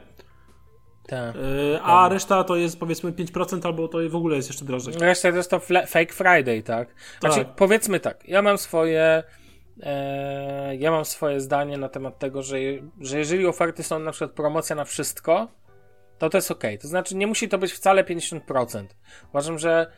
[1.08, 1.36] Tak.
[1.36, 4.94] yy, a reszta to jest powiedzmy 5% albo to w ogóle jest jeszcze drożej.
[5.00, 6.96] Reszta to jest to fake Friday, tak?
[7.20, 7.56] Znaczy, Tak.
[7.56, 9.24] powiedzmy tak, ja mam swoje e,
[10.80, 12.58] ja mam swoje zdanie na temat tego, że,
[13.02, 15.48] że jeżeli oferty są na przykład promocja na wszystko,
[16.18, 16.64] to to jest ok.
[16.82, 18.86] To znaczy nie musi to być wcale 50%.
[19.30, 19.92] Uważam, że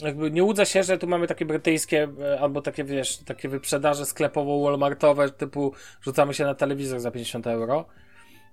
[0.00, 4.04] jakby nie łudzę się, że tu mamy takie brytyjskie e, albo takie, wiesz, takie wyprzedaże
[4.04, 7.84] sklepowo-walmartowe typu rzucamy się na telewizor za 50 euro.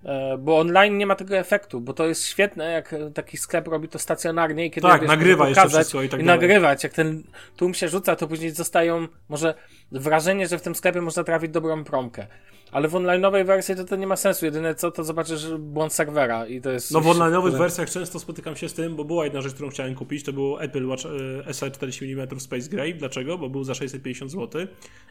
[0.06, 3.68] E, Bo online nie ma tego efektu, bo to jest świetne, jak e, taki sklep
[3.68, 6.39] robi to stacjonarnie i kiedy Tak, wiesz, nagrywa jeszcze wszystko i tak i dalej.
[6.41, 6.84] nagrywać.
[6.84, 7.24] Jak ten
[7.56, 9.54] tłum się rzuca, to później zostają może
[9.91, 12.28] wrażenie, że w tym sklepie można trafić dobrą promkę.
[12.72, 14.46] Ale w online'owej wersji to, to nie ma sensu.
[14.46, 16.91] Jedyne co, to zobaczysz błąd serwera i to jest...
[16.91, 19.96] No w online'owych wersjach często spotykam się z tym, bo była jedna rzecz, którą chciałem
[19.96, 21.04] kupić, to był Apple Watch
[21.48, 22.96] e, SE 40 mm Space Gray.
[22.96, 23.38] Dlaczego?
[23.38, 24.68] Bo był za 650 zł.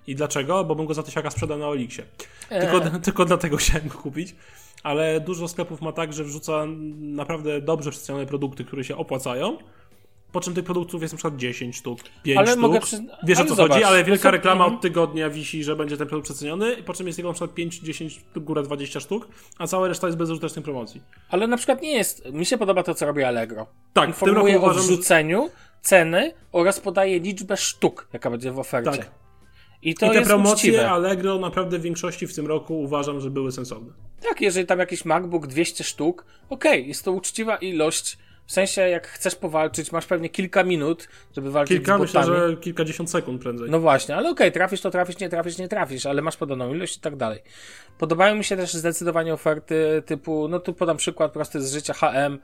[0.07, 0.65] I dlaczego?
[0.65, 2.05] Bo bym go za tysiaka sprzedał na Olixie.
[2.49, 4.35] Tylko, tylko dlatego chciałem go kupić.
[4.85, 6.67] Ale dużo sklepów ma tak, że wrzuca
[7.01, 9.59] naprawdę dobrze przedstawione produkty, które się opłacają.
[10.33, 12.61] Po czym tych produktów jest na przykład 10 sztuk, 5 Ale sztuk.
[12.61, 15.77] mogę przyzna- Wiesz o ale co zobacz, chodzi, ale wielka reklama od tygodnia wisi, że
[15.77, 19.29] będzie ten produkt przeceniony, po czym jest jego na przykład 5, 10, góra 20 sztuk,
[19.59, 21.01] a cała reszta jest bezużytecznej promocji.
[21.29, 22.33] Ale na przykład nie jest...
[22.33, 23.67] Mi się podoba to, co robi Allegro.
[23.93, 25.51] Tak, Informuje o wrzuceniu
[25.83, 28.91] ceny oraz podaje liczbę sztuk, jaka będzie w ofercie.
[28.91, 29.11] Tak.
[29.83, 30.91] I to I te jest promocje uczciwe.
[30.91, 33.93] Allegro naprawdę w większości w tym roku uważam, że były sensowne.
[34.29, 38.19] Tak, jeżeli tam jakiś MacBook 200 sztuk, okej, jest to uczciwa ilość.
[38.47, 42.51] W sensie, jak chcesz powalczyć, masz pewnie kilka minut, żeby walczyć Kilka, z myślę, botami.
[42.51, 43.71] że kilkadziesiąt sekund prędzej.
[43.71, 46.97] No właśnie, ale okej, trafisz to trafisz, nie trafisz, nie trafisz, ale masz podaną ilość
[46.97, 47.43] i tak dalej.
[47.99, 52.39] Podobają mi się też zdecydowanie oferty typu, no tu podam przykład prosty z życia HM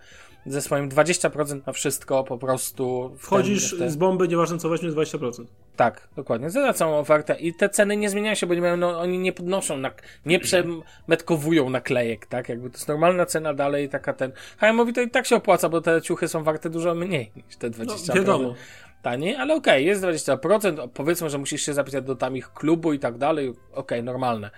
[0.47, 3.15] ze swoim 20% na wszystko po prostu.
[3.19, 3.91] w Wchodzisz ten, w ten.
[3.91, 5.45] z bomby, nieważne co weźmiesz, 20%.
[5.77, 6.51] Tak, dokładnie.
[6.51, 9.33] Za całą ofertę i te ceny nie zmieniają się, bo nie mają, no, oni nie
[9.33, 9.91] podnoszą, na,
[10.27, 12.49] nie przemetkowują naklejek, tak?
[12.49, 14.33] Jakby to jest normalna cena dalej, taka ten.
[14.59, 17.71] HM-owi to i tak się opłaca, bo te ciuchy są warte dużo mniej niż te
[17.71, 18.09] 20%.
[18.09, 18.55] No, wiadomo.
[19.03, 22.93] Taniej, ale okej, okay, jest 20%, powiedzmy, że musisz się zapisać do tam ich klubu
[22.93, 24.51] i tak dalej, okej, okay, normalne.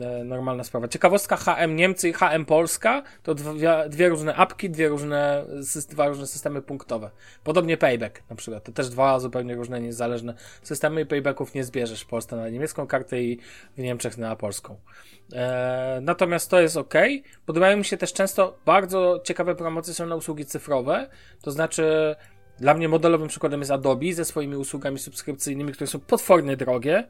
[0.00, 0.88] E, normalna sprawa.
[0.88, 5.44] Ciekawostka HM Niemcy i HM Polska to dwie, dwie różne apki, dwie różne,
[5.90, 7.10] dwa różne systemy punktowe.
[7.44, 8.64] Podobnie Payback na przykład.
[8.64, 12.86] To też dwa zupełnie różne, niezależne systemy i Paybacków nie zbierzesz w Polsce na niemiecką
[12.86, 13.38] kartę i
[13.76, 14.76] w Niemczech na polską.
[15.32, 16.94] E, natomiast to jest ok.
[17.46, 21.08] Podobają mi się też często bardzo ciekawe promocje są na usługi cyfrowe,
[21.42, 22.16] to znaczy
[22.58, 27.04] dla mnie modelowym przykładem jest Adobe ze swoimi usługami subskrypcyjnymi, które są potwornie drogie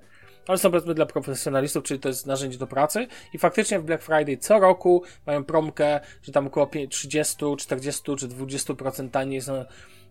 [0.46, 4.02] ale są powiedzmy dla profesjonalistów, czyli to jest narzędzie do pracy i faktycznie w Black
[4.02, 9.64] Friday co roku mają promkę, że tam około 30, 40 czy 20% taniej są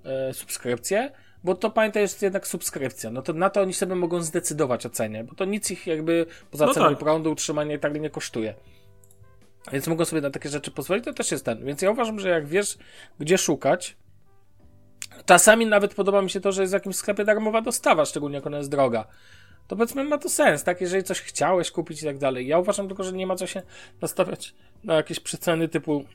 [0.04, 1.12] e, subskrypcje,
[1.44, 4.89] bo to pamiętaj jest jednak subskrypcja, no to na to oni sobie mogą zdecydować o
[4.89, 6.98] cenie, bo to nic ich jakby poza no ceną tak.
[6.98, 8.54] prądu, utrzymanie i tak nie kosztuje.
[9.72, 11.65] Więc mogą sobie na takie rzeczy pozwolić, to też jest ten.
[11.65, 12.78] Więc ja uważam, że jak wiesz,
[13.20, 13.98] gdzie szukać,
[15.26, 18.48] czasami nawet podoba mi się to, że jest w jakimś sklepie darmowa dostawa, szczególnie jak
[18.48, 19.08] ona jest droga
[19.67, 20.82] to powiedzmy ma to sens, tak?
[20.82, 22.47] Jeżeli coś chciałeś kupić i tak dalej.
[22.47, 23.62] Ja uważam tylko, że nie ma co się
[24.02, 26.06] nastawiać na jakieś przeceny typu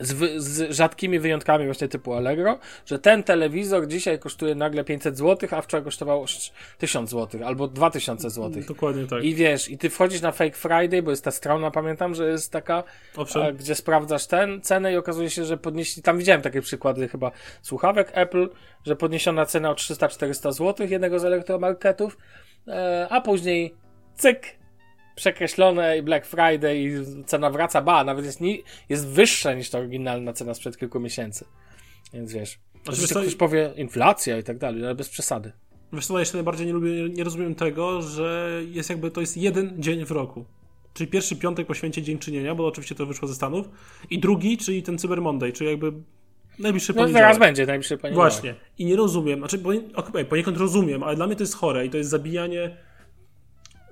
[0.00, 5.48] z, z, rzadkimi wyjątkami właśnie typu Allegro, że ten telewizor dzisiaj kosztuje nagle 500 zł,
[5.52, 6.24] a wczoraj kosztował
[6.78, 8.62] 1000 zł albo 2000 zł.
[8.68, 9.24] Dokładnie tak.
[9.24, 12.52] I wiesz, i ty wchodzisz na Fake Friday, bo jest ta strona, pamiętam, że jest
[12.52, 12.84] taka,
[13.34, 17.30] a, gdzie sprawdzasz ten cenę i okazuje się, że podnieśli, tam widziałem takie przykłady chyba
[17.62, 18.48] słuchawek Apple,
[18.86, 22.18] że podniesiona cena o 300-400 zł jednego z elektromarketów,
[22.68, 23.74] e, a później
[24.14, 24.56] cyk,
[25.16, 26.90] przekreślone i Black Friday i
[27.26, 31.44] cena wraca, ba, nawet jest, ni- jest wyższa niż ta oryginalna cena sprzed kilku miesięcy.
[32.14, 35.52] Więc wiesz, oczywiście ktoś powie inflacja i tak dalej, ale bez przesady.
[35.92, 39.82] Wiesz co, jeszcze najbardziej nie lubię, nie rozumiem tego, że jest jakby, to jest jeden
[39.82, 40.44] dzień w roku.
[40.94, 43.68] Czyli pierwszy piątek po święcie Dzień Czynienia, bo oczywiście to wyszło ze Stanów.
[44.10, 45.92] I drugi, czyli ten Cyber Monday, czyli jakby
[46.58, 47.24] najbliższy no, poniedziałek.
[47.24, 48.32] zaraz będzie najbliższy poniedziałek.
[48.32, 48.54] Właśnie.
[48.78, 51.90] I nie rozumiem, znaczy, bo, okay, poniekąd rozumiem, ale dla mnie to jest chore i
[51.90, 52.76] to jest zabijanie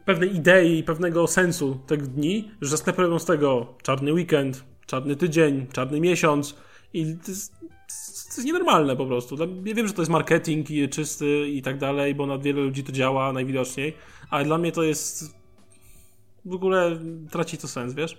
[0.04, 6.00] pewnej idei pewnego sensu tych dni, że robią z tego czarny weekend, czarny tydzień, czarny
[6.00, 6.56] miesiąc
[6.92, 9.36] i to jest, to jest nienormalne po prostu.
[9.64, 12.84] Ja wiem, że to jest marketing i czysty i tak dalej, bo na wiele ludzi
[12.84, 13.94] to działa najwidoczniej,
[14.30, 15.34] ale dla mnie to jest
[16.44, 18.18] w ogóle traci to sens, wiesz?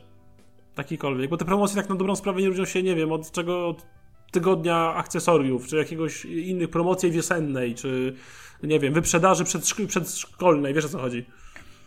[0.75, 3.69] Takikolwiek, bo te promocje tak na dobrą sprawę nie różnią się, nie wiem, od czego
[3.69, 3.85] od
[4.31, 8.15] tygodnia akcesoriów, czy jakiegoś innych promocji wiosennej, czy
[8.63, 9.43] nie wiem, wyprzedaży
[9.87, 11.25] przedszkolnej, wiesz o co chodzi.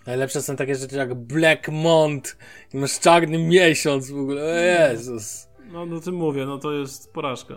[0.08, 2.36] Najlepsze są takie rzeczy jak Black Mont
[2.74, 4.42] i masz czarny miesiąc w ogóle.
[4.42, 5.48] O Jezus.
[5.72, 7.54] No, no tym mówię, no to jest porażka.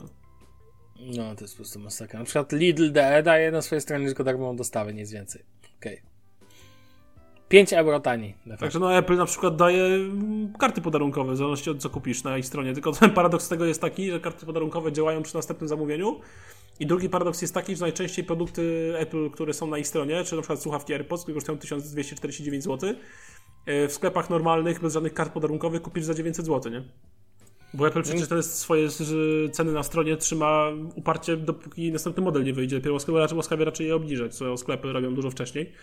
[0.99, 2.19] No, to jest po prostu masakra.
[2.19, 5.43] Na przykład Lidl DE daje na swojej stronie tylko darmową dostawę, nic więcej.
[5.77, 5.99] Okej.
[5.99, 6.11] Okay.
[7.51, 8.35] 5 euro taniej.
[8.59, 12.37] Także no Apple na przykład daje mm, karty podarunkowe, w zależności od co kupisz na
[12.37, 12.73] ich stronie.
[12.73, 16.19] Tylko ten paradoks tego jest taki, że karty podarunkowe działają przy następnym zamówieniu,
[16.79, 20.35] i drugi paradoks jest taki, że najczęściej produkty Apple, które są na ich stronie, czy
[20.35, 22.89] na przykład słuchawki AirPods, które kosztują 1249 zł,
[23.65, 26.83] e, w sklepach normalnych, bez żadnych kart podarunkowych kupisz za 900 zł, nie?
[27.73, 28.87] Bo Apple przecież te swoje
[29.51, 32.75] ceny na stronie trzyma uparcie, dopóki następny model nie wyjdzie.
[32.79, 32.97] Dopiero
[33.35, 35.73] łaskawie raczej je obniżać, co sklepy robią dużo wcześniej.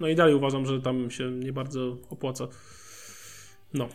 [0.00, 2.48] No i dalej uważam, że tam się nie bardzo opłaca.
[3.74, 3.88] No.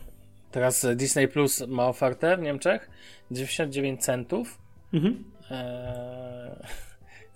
[0.52, 2.90] Teraz Disney Plus ma ofertę w Niemczech
[3.32, 4.58] 99 centów.
[4.94, 5.24] Mhm.
[5.52, 6.56] Eee,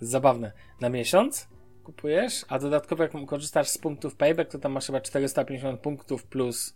[0.00, 0.52] zabawne.
[0.80, 1.48] Na miesiąc
[1.84, 6.74] kupujesz, a dodatkowo jak korzystasz z punktów payback, to tam masz chyba 450 punktów plus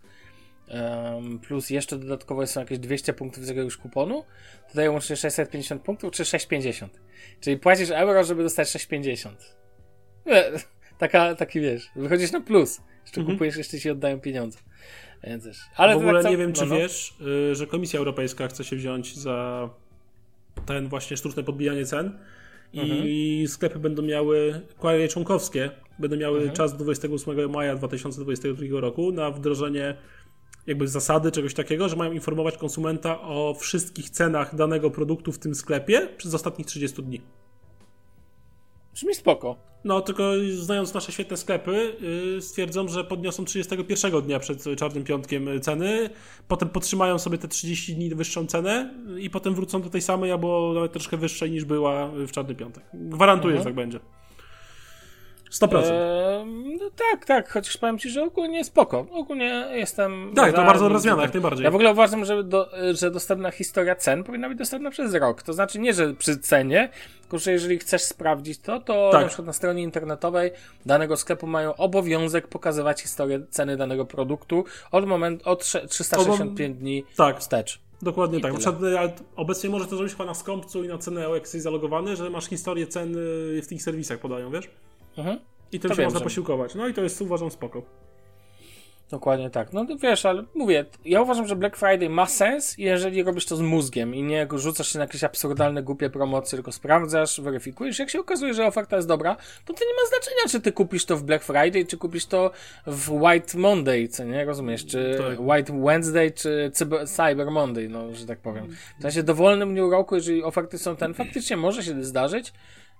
[0.67, 4.23] um, plus jeszcze dodatkowo są jakieś 200 punktów z jakiegoś kuponu,
[4.69, 6.99] to daje łącznie 650 punktów, czy 650.
[7.39, 9.57] Czyli płacisz euro, żeby dostać 650.
[10.97, 12.81] Taka, taki wiesz, wychodzisz na plus.
[13.01, 13.37] Jeszcze mhm.
[13.37, 14.59] kupujesz, jeszcze ci oddają pieniądze.
[15.23, 15.57] Więc też.
[15.75, 16.75] Ale w ogóle tak nie wiem, czy no, no.
[16.75, 17.15] wiesz,
[17.51, 19.69] y, że Komisja Europejska chce się wziąć za
[20.65, 22.17] ten właśnie sztuczne podbijanie cen
[22.73, 23.01] mhm.
[23.05, 26.55] i sklepy będą miały, kraje członkowskie będą miały mhm.
[26.55, 29.95] czas do 28 maja 2022 roku na wdrożenie
[30.67, 35.55] jakby zasady czegoś takiego, że mają informować konsumenta o wszystkich cenach danego produktu w tym
[35.55, 37.21] sklepie przez ostatnich 30 dni.
[38.93, 39.57] Brzmi spoko.
[39.87, 41.95] No, tylko znając nasze świetne sklepy,
[42.35, 46.09] yy, stwierdzą, że podniosą 31 dnia przed Czarnym Piątkiem ceny,
[46.47, 50.71] potem podtrzymają sobie te 30 dni wyższą cenę i potem wrócą do tej samej, albo
[50.75, 52.83] nawet troszkę wyższej niż była w Czarny Piątek.
[52.93, 53.63] Gwarantuję, mhm.
[53.63, 53.99] że tak będzie.
[55.51, 55.83] 100%.
[55.83, 56.45] E,
[56.79, 59.05] no tak, tak, chociaż powiem ci, że ogólnie spoko.
[59.11, 60.31] Ogólnie jestem.
[60.35, 61.63] Tak, to bardzo dobra zmiana, jak najbardziej.
[61.63, 65.43] Ja w ogóle uważam, że, do, że dostępna historia cen powinna być dostępna przez rok.
[65.43, 66.89] To znaczy nie, że przy cenie,
[67.21, 69.21] tylko że jeżeli chcesz sprawdzić to, to Tak.
[69.21, 70.51] na przykład na stronie internetowej
[70.85, 77.03] danego sklepu mają obowiązek pokazywać historię ceny danego produktu od momentu od trze- 365 dni
[77.17, 77.39] Tak.
[77.39, 77.79] wstecz.
[78.01, 78.53] Dokładnie tak.
[78.53, 78.71] Na tyle.
[78.73, 82.15] przykład, ale obecnie możesz to zrobić chyba na skąpcu i na cenę, jak jesteś zalogowany,
[82.15, 83.13] że masz historię cen
[83.63, 84.69] w tych serwisach podają, wiesz?
[85.17, 85.39] Mhm.
[85.71, 86.75] I tym To się wiem, można że- posiłkować.
[86.75, 87.81] No i to jest uważam spoko.
[89.11, 89.73] Dokładnie tak.
[89.73, 93.61] No wiesz, ale mówię, ja uważam, że Black Friday ma sens, jeżeli robisz to z
[93.61, 97.99] mózgiem i nie rzucasz się na jakieś absurdalne, głupie promocje, tylko sprawdzasz, weryfikujesz.
[97.99, 101.05] Jak się okazuje, że oferta jest dobra, to to nie ma znaczenia, czy ty kupisz
[101.05, 102.51] to w Black Friday, czy kupisz to
[102.87, 105.39] w White Monday, co nie rozumiesz, czy Tak.
[105.39, 108.67] White Wednesday, czy Cyber, Cyber Monday, no, że tak powiem.
[108.99, 112.53] W sensie dowolnym dniu roku, jeżeli oferty są ten, faktycznie może się zdarzyć,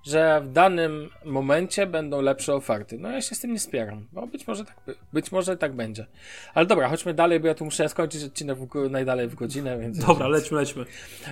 [0.03, 2.97] że w danym momencie będą lepsze oferty.
[2.99, 5.73] No ja się z tym nie spieram, bo być może tak, by- być może tak
[5.73, 6.05] będzie.
[6.53, 9.97] Ale dobra, chodźmy dalej, bo ja tu muszę skończyć odcinek w, najdalej w godzinę, więc...
[9.99, 10.85] Dobra, lećmy, lećmy.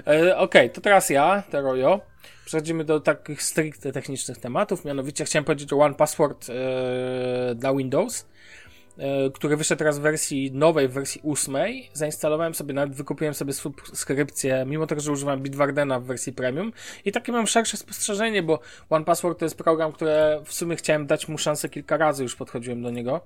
[0.07, 2.01] E, Okej, to teraz ja, Terojo.
[2.45, 8.27] Przechodzimy do takich stricte technicznych tematów, mianowicie chciałem powiedzieć o One Password e, dla Windows,
[9.33, 11.89] który wyszedł teraz w wersji nowej, w wersji ósmej.
[11.93, 16.71] Zainstalowałem sobie, nawet wykupiłem sobie subskrypcję, mimo tego, że używam Bitwardena w wersji premium.
[17.05, 21.07] I takie mam szersze spostrzeżenie, bo One Password to jest program, które w sumie chciałem
[21.07, 23.21] dać mu szansę kilka razy, już podchodziłem do niego.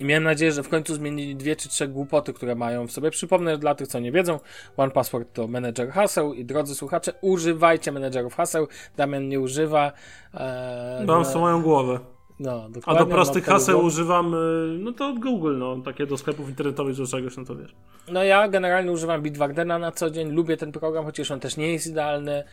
[0.00, 3.10] I miałem nadzieję, że w końcu zmienili dwie czy trzy głupoty, które mają w sobie.
[3.10, 4.40] Przypomnę dla tych, co nie wiedzą,
[4.76, 8.68] One Password to menedżer haseł i drodzy słuchacze, używajcie menedżerów haseł.
[8.96, 9.92] Damian nie używa.
[10.34, 12.00] E, Mam no, w moją głowę.
[12.40, 16.48] No, A do prostych haseł używam, y, no to od Google, no, takie do sklepów
[16.48, 17.74] internetowych do czegoś, no to wiesz.
[18.12, 21.72] No ja generalnie używam Bitwardena na co dzień, lubię ten program, chociaż on też nie
[21.72, 22.44] jest idealny.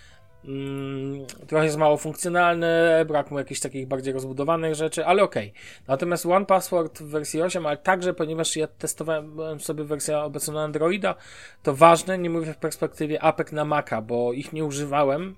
[0.48, 2.68] Mm, trochę jest mało funkcjonalny,
[3.08, 5.54] brak mu jakichś takich bardziej rozbudowanych rzeczy, ale okej.
[5.88, 10.64] Natomiast One Password w wersji 8, ale także ponieważ ja testowałem sobie wersję obecną na
[10.64, 11.16] Androida,
[11.64, 15.36] to ważne, nie mówię w perspektywie apek na Maca, bo ich nie używałem.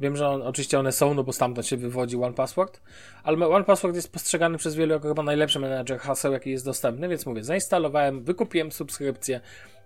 [0.00, 2.80] Wiem, że on, oczywiście one są, no bo stamtąd się wywodzi One Password,
[3.24, 7.08] ale One Password jest postrzegany przez wielu jako chyba najlepszy menedżer haseł, jaki jest dostępny,
[7.08, 9.40] więc mówię, zainstalowałem, wykupiłem subskrypcję,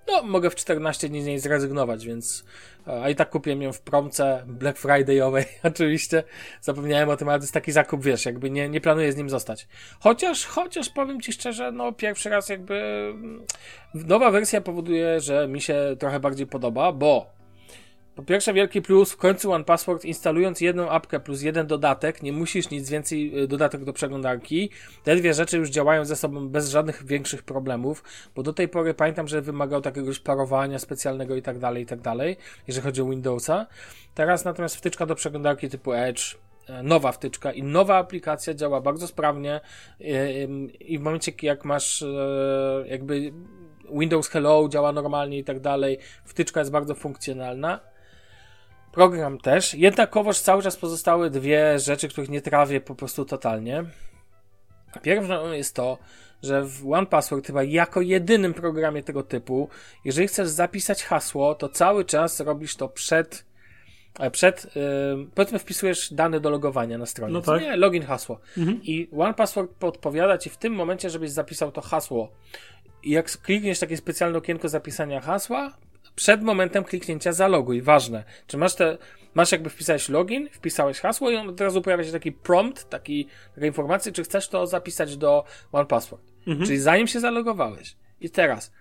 [0.09, 2.45] no mogę w 14 dni z niej zrezygnować, więc
[2.87, 6.23] e, a i tak kupiłem ją w promce Black Friday'owej oczywiście,
[6.61, 9.31] zapomniałem o tym, ale to jest taki zakup, wiesz, jakby nie, nie planuję z nim
[9.31, 9.69] zostać.
[10.01, 12.75] Chociaż, chociaż powiem Ci szczerze, no pierwszy raz jakby
[13.15, 13.47] mm,
[13.95, 17.36] nowa wersja powoduje, że mi się trochę bardziej podoba, bo
[18.17, 22.33] po pierwsze, wielki plus, w końcu One Password instalując jedną apkę plus jeden dodatek, nie
[22.33, 24.71] musisz nic więcej, y, dodatek do przeglądarki.
[25.05, 28.95] Te dwie rzeczy już działają ze sobą bez żadnych większych problemów, bo do tej pory
[28.95, 33.05] pamiętam, że wymagał takiegoś parowania specjalnego i tak dalej, i tak dalej, jeżeli chodzi o
[33.05, 33.67] Windowsa.
[34.15, 36.23] Teraz natomiast wtyczka do przeglądarki typu Edge,
[36.69, 39.61] e, nowa wtyczka i nowa aplikacja działa bardzo sprawnie
[40.43, 43.33] ym, i w momencie jak masz e, jakby
[43.93, 47.96] Windows Hello działa normalnie i tak dalej, wtyczka jest bardzo funkcjonalna.
[48.97, 49.75] Program też.
[49.75, 53.85] Jednakowoż cały czas pozostały dwie rzeczy, których nie trawię po prostu totalnie.
[55.03, 55.99] Pierwszą jest to,
[56.43, 59.69] że w One Password chyba jako jedynym programie tego typu,
[60.05, 63.45] jeżeli chcesz zapisać hasło, to cały czas robisz to przed
[64.19, 67.33] e, przed, yy, powiedzmy wpisujesz dane do logowania na stronie.
[67.33, 67.63] No tak.
[67.63, 68.41] Nie, login, hasło.
[68.83, 72.33] I One Password podpowiada ci w tym momencie, żebyś zapisał to hasło.
[73.03, 75.73] I jak klikniesz takie specjalne okienko zapisania hasła,
[76.15, 77.83] przed momentem kliknięcia zaloguj.
[77.83, 78.25] Ważne.
[78.47, 78.99] Czy masz te,
[79.35, 83.29] masz jakby wpisałeś login, wpisałeś hasło i on od razu pojawia się taki prompt, taki,
[83.55, 86.23] taka informacja, czy chcesz to zapisać do One Password.
[86.67, 87.97] Czyli zanim się zalogowałeś.
[88.21, 88.73] I teraz,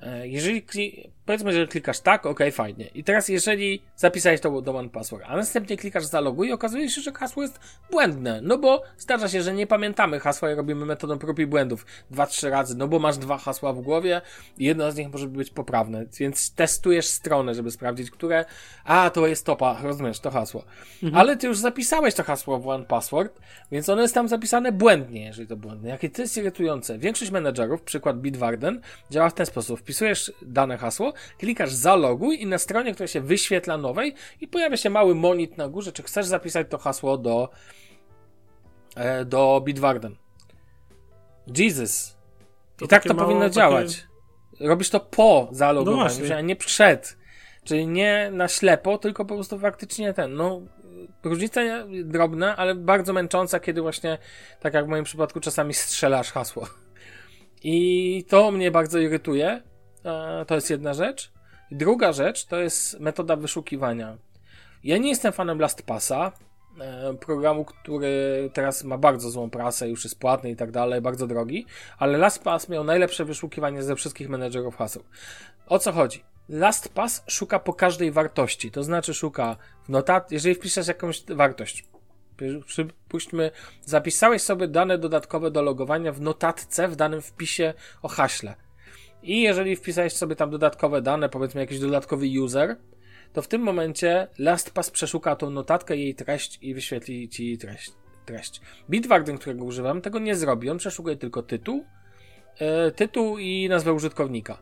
[0.00, 2.84] e, jeżeli kli- powiedzmy, że klikasz tak, ok, fajnie.
[2.94, 7.00] I teraz jeżeli zapisałeś to do One Password, a następnie klikasz zaloguj i okazuje się,
[7.00, 7.60] że hasło jest
[7.90, 8.40] błędne.
[8.42, 12.26] No bo zdarza się, że nie pamiętamy hasła i robimy metodą prób i błędów dwa,
[12.26, 14.20] trzy razy, no bo masz dwa hasła w głowie
[14.58, 18.44] i jedno z nich może być poprawne, więc testujesz stronę, żeby sprawdzić, które,
[18.84, 20.64] a to jest topa, rozumiesz, to hasło.
[21.14, 23.40] Ale ty już zapisałeś to hasło w One Password,
[23.72, 25.88] więc ono jest tam zapisane błędnie, jeżeli to błędne.
[25.88, 26.98] Jakie to jest irytujące.
[26.98, 29.80] Większość menedżerów, przykład Bitwarden, działa w ten sposób.
[29.80, 34.90] Wpisujesz dane hasło, klikasz zaloguj i na stronie, która się wyświetla nowej i pojawia się
[34.90, 37.50] mały monit na górze, czy chcesz zapisać to hasło do
[38.96, 40.16] e, do Bitwarden.
[41.56, 42.16] Jesus.
[42.76, 44.06] To I tak to powinno takie- działać.
[44.60, 47.18] Robisz to po zalogowaniu, No a nie przed.
[47.64, 50.60] Czyli nie na ślepo, tylko po prostu faktycznie ten, no,
[51.24, 51.60] różnica
[52.04, 54.18] drobna, ale bardzo męcząca, kiedy właśnie,
[54.60, 56.66] tak jak w moim przypadku, czasami strzelasz hasło.
[57.62, 59.62] I to mnie bardzo irytuje.
[60.46, 61.32] To jest jedna rzecz.
[61.70, 64.18] Druga rzecz to jest metoda wyszukiwania.
[64.84, 66.32] Ja nie jestem fanem LastPassa.
[66.80, 71.26] e, programu, który teraz ma bardzo złą prasę, już jest płatny i tak dalej, bardzo
[71.26, 71.66] drogi,
[71.98, 75.02] ale LastPass miał najlepsze wyszukiwanie ze wszystkich menedżerów haseł.
[75.66, 76.24] O co chodzi?
[76.48, 81.84] LastPass szuka po każdej wartości, to znaczy szuka w notat, jeżeli wpiszesz jakąś wartość,
[82.66, 83.50] przypuśćmy,
[83.84, 88.54] zapisałeś sobie dane dodatkowe do logowania w notatce w danym wpisie o haśle.
[89.22, 92.76] I jeżeli wpisałeś sobie tam dodatkowe dane, powiedzmy jakiś dodatkowy user,
[93.32, 97.92] to w tym momencie LastPass przeszuka tą notatkę, jej treść i wyświetli ci treść.
[98.26, 98.60] treść.
[98.90, 100.70] Bitwarden, którego używam, tego nie zrobi.
[100.70, 101.84] On przeszukuje tylko tytuł,
[102.60, 104.58] yy, tytuł i nazwę użytkownika.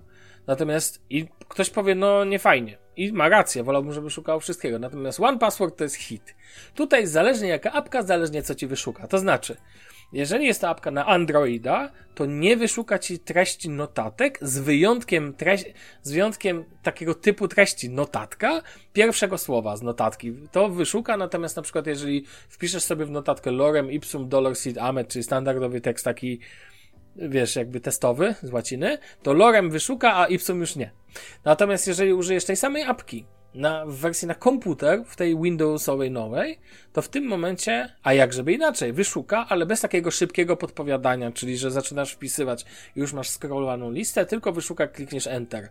[0.47, 2.79] Natomiast i ktoś powie, no nie fajnie.
[2.97, 4.79] I ma rację, wolałbym, żeby szukał wszystkiego.
[4.79, 6.35] Natomiast One Password to jest hit.
[6.75, 9.09] Tutaj zależnie jaka apka, zależnie co ci wyszuka.
[9.09, 9.57] To znaczy,
[10.13, 15.73] jeżeli jest to apka na Androida, to nie wyszuka ci treści notatek z wyjątkiem, treści,
[16.03, 20.33] z wyjątkiem takiego typu treści notatka pierwszego słowa z notatki.
[20.53, 25.09] To wyszuka, natomiast na przykład jeżeli wpiszesz sobie w notatkę lorem ipsum dollar seed amet,
[25.09, 26.41] czyli standardowy tekst taki
[27.17, 30.91] wiesz, jakby testowy z łaciny, to lorem wyszuka, a ipsum już nie.
[31.45, 36.59] Natomiast jeżeli użyjesz tej samej apki na, w wersji na komputer, w tej Windowsowej nowej,
[36.93, 41.59] to w tym momencie, a jak żeby inaczej, wyszuka, ale bez takiego szybkiego podpowiadania, czyli
[41.59, 42.65] że zaczynasz wpisywać
[42.97, 45.69] i już masz scrollowaną listę, tylko wyszuka, klikniesz Enter.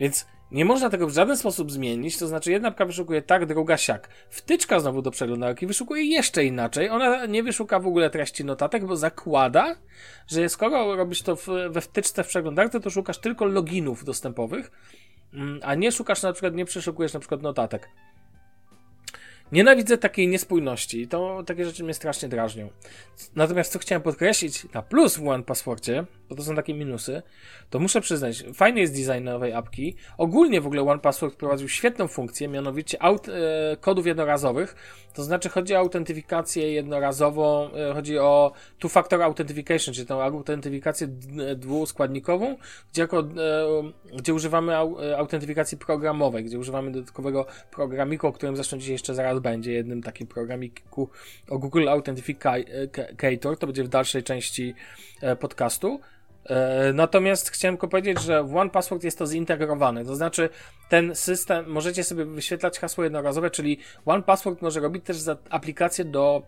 [0.00, 3.76] Więc nie można tego w żaden sposób zmienić, to znaczy jedna apka wyszukuje tak, druga
[3.76, 4.08] siak.
[4.30, 6.90] Wtyczka znowu do przeglądarki wyszukuje jeszcze inaczej.
[6.90, 9.76] Ona nie wyszuka w ogóle treści notatek, bo zakłada,
[10.26, 11.36] że skoro robisz to
[11.70, 14.70] we wtyczce w przeglądarce, to szukasz tylko loginów dostępowych,
[15.62, 17.90] a nie szukasz na przykład, nie przeszukujesz na przykład notatek.
[19.52, 21.08] Nienawidzę takiej niespójności.
[21.08, 22.68] To takie rzeczy mnie strasznie drażnią.
[23.36, 27.22] Natomiast co chciałem podkreślić na plus w One Passwordzie, bo to są takie minusy,
[27.70, 29.96] to muszę przyznać, fajny jest design nowej apki.
[30.18, 33.32] Ogólnie w ogóle One Password wprowadził świetną funkcję, mianowicie aut, e,
[33.80, 34.76] kodów jednorazowych.
[35.14, 41.08] To znaczy chodzi o autentyfikację jednorazową, e, chodzi o two-factor authentication, czyli tą autentyfikację
[41.56, 42.56] dwuskładnikową,
[42.92, 43.26] gdzie, jako, e,
[44.16, 49.14] gdzie używamy au, e, autentyfikacji programowej, gdzie używamy dodatkowego programiku, o którym zresztą dzisiaj jeszcze
[49.14, 51.08] zaraz będzie jednym takim programiku
[51.48, 54.74] o Google Authenticator, to będzie w dalszej części
[55.20, 56.00] e, podcastu.
[56.46, 60.04] E, natomiast chciałem tylko powiedzieć, że w One Password jest to zintegrowane.
[60.04, 60.48] To znaczy,
[60.88, 65.16] ten system, możecie sobie wyświetlać hasło jednorazowe, czyli One Password może robić też
[65.50, 66.42] aplikację do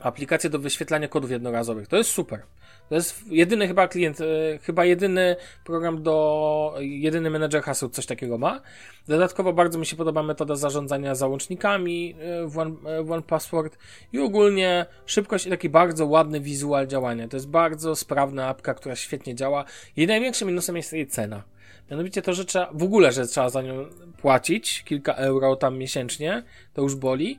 [0.00, 1.88] aplikację do wyświetlania kodów jednorazowych.
[1.88, 2.42] To jest super.
[2.90, 4.24] To jest jedyny chyba klient, e,
[4.58, 8.60] chyba jedyny program do, jedyny menedżer haseł coś takiego ma.
[9.08, 13.78] Dodatkowo bardzo mi się podoba metoda zarządzania załącznikami e, w One, e, One Password
[14.12, 17.28] i ogólnie szybkość i taki bardzo ładny wizual działania.
[17.28, 19.64] To jest bardzo sprawna apka, która świetnie działa.
[19.96, 21.42] Jej największym minusem jest jej cena.
[21.90, 23.86] Mianowicie to, że trzeba, w ogóle, że trzeba za nią
[24.22, 26.42] płacić kilka euro tam miesięcznie,
[26.74, 27.38] to już boli.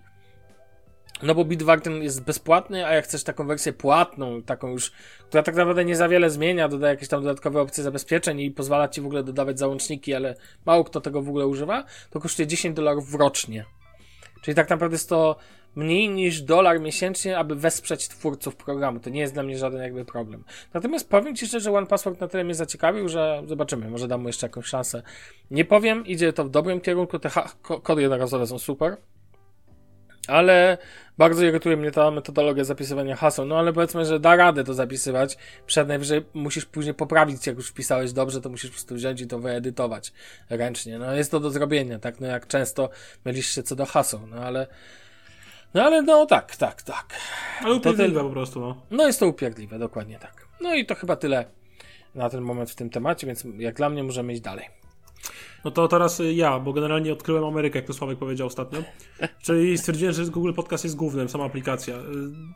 [1.23, 4.91] No bo Bitwarden jest bezpłatny, a jak chcesz taką wersję płatną, taką już,
[5.27, 8.87] która tak naprawdę nie za wiele zmienia, dodaje jakieś tam dodatkowe opcje zabezpieczeń i pozwala
[8.87, 12.75] ci w ogóle dodawać załączniki, ale mało kto tego w ogóle używa, to kosztuje 10
[12.75, 13.65] dolarów rocznie.
[14.41, 15.35] Czyli tak naprawdę jest to
[15.75, 18.99] mniej niż dolar miesięcznie, aby wesprzeć twórców programu.
[18.99, 20.43] To nie jest dla mnie żaden jakby problem.
[20.73, 24.21] Natomiast powiem Ci szczerze, że One Password na tyle mnie zaciekawił, że zobaczymy, może dam
[24.21, 25.03] mu jeszcze jakąś szansę.
[25.51, 27.29] Nie powiem, idzie to w dobrym kierunku, te
[27.83, 28.97] kody jednorazowe są super,
[30.31, 30.77] ale
[31.17, 33.45] bardzo irytuje mnie ta metodologia zapisywania haseł.
[33.45, 35.37] No ale powiedzmy, że da radę to zapisywać.
[35.65, 39.27] Przed najwyżej musisz później poprawić, jak już wpisałeś dobrze, to musisz po prostu wziąć i
[39.27, 40.13] to wyedytować
[40.49, 40.99] ręcznie.
[40.99, 42.19] No jest to do zrobienia, tak?
[42.19, 42.89] No jak często
[43.25, 44.67] mylisz się co do haseł, no ale.
[45.73, 47.13] No ale no tak, tak, tak.
[47.61, 48.81] Ale upierdliwe po prostu, no.
[48.91, 50.47] No jest to upierdliwe, dokładnie tak.
[50.61, 51.45] No i to chyba tyle
[52.15, 54.65] na ten moment w tym temacie, więc jak dla mnie możemy iść dalej.
[55.65, 58.79] No to teraz y, ja, bo generalnie odkryłem Amerykę, jak to Sławek powiedział ostatnio.
[59.45, 61.95] Czyli stwierdziłem, że Google Podcast jest głównym, sama aplikacja.
[61.95, 61.99] Y,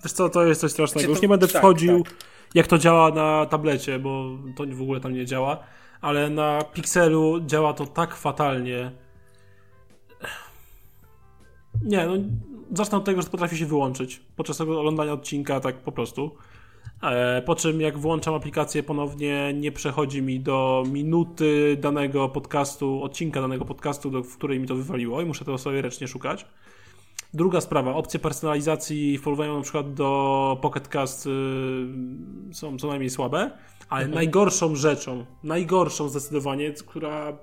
[0.04, 1.10] wiesz co, to jest coś strasznego.
[1.10, 2.14] Już nie będę tak, wchodził, tak.
[2.54, 5.60] jak to działa na tablecie, bo to w ogóle tam nie działa.
[6.02, 8.92] Ale na Pixelu działa to tak fatalnie.
[11.84, 12.14] Nie, no
[12.74, 16.36] zacznę od tego, że potrafi się wyłączyć podczas oglądania odcinka, tak po prostu.
[17.04, 23.42] E, po czym jak włączam aplikację ponownie, nie przechodzi mi do minuty danego podcastu, odcinka
[23.42, 26.46] danego podcastu, do, w której mi to wywaliło i muszę to sobie ręcznie szukać.
[27.34, 31.30] Druga sprawa, opcje personalizacji w porównaniu na przykład do Pocket Cast y,
[32.54, 33.52] są co najmniej słabe,
[33.90, 34.16] ale mhm.
[34.16, 37.38] najgorszą rzeczą, najgorszą zdecydowanie, która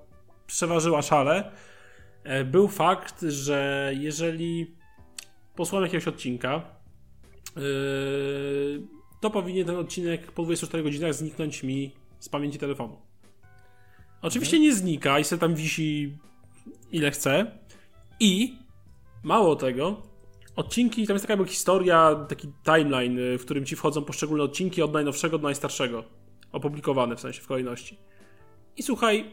[0.47, 1.53] przeważyła szale,
[2.25, 4.77] e, był fakt, że jeżeli
[5.57, 6.63] posłucham jakiegoś odcinka,
[7.57, 7.63] yy,
[9.23, 12.97] to powinien ten odcinek po 24 godzinach zniknąć mi z pamięci telefonu.
[14.23, 14.63] Oczywiście mhm.
[14.63, 16.19] nie znika i se tam wisi
[16.93, 17.59] ile chce.
[18.21, 18.57] I
[19.23, 20.03] mało tego,
[20.57, 24.83] odcinki, tam jest taka jakby historia, taki timeline, y, w którym ci wchodzą poszczególne odcinki
[24.83, 26.05] od najnowszego do najstarszego.
[26.53, 27.99] Opublikowane w sensie w kolejności.
[28.77, 29.31] I słuchaj,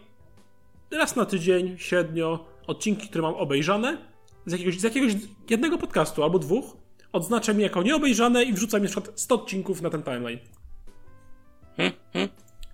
[0.91, 3.97] raz na tydzień, średnio, odcinki, które mam obejrzane
[4.45, 5.13] z jakiegoś, z jakiegoś
[5.49, 6.78] jednego podcastu albo dwóch,
[7.11, 10.39] odznaczam je jako nieobejrzane i wrzucam przykład 100 odcinków na ten timeline.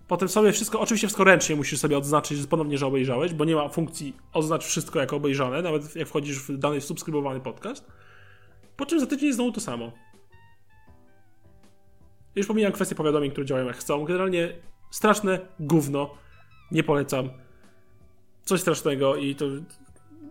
[0.08, 3.56] Potem sobie wszystko, oczywiście wszystko ręcznie musisz sobie odznaczyć że ponownie, że obejrzałeś, bo nie
[3.56, 7.88] ma funkcji oznacz wszystko jako obejrzane, nawet jak wchodzisz w dany subskrybowany podcast.
[8.78, 9.92] Po czym za tydzień znowu to samo.
[12.36, 14.06] Już pomijam kwestię powiadomień, które działają jak chcą.
[14.06, 14.56] Generalnie
[14.92, 16.10] straszne gówno.
[16.72, 17.30] Nie polecam.
[18.44, 19.46] Coś strasznego i to...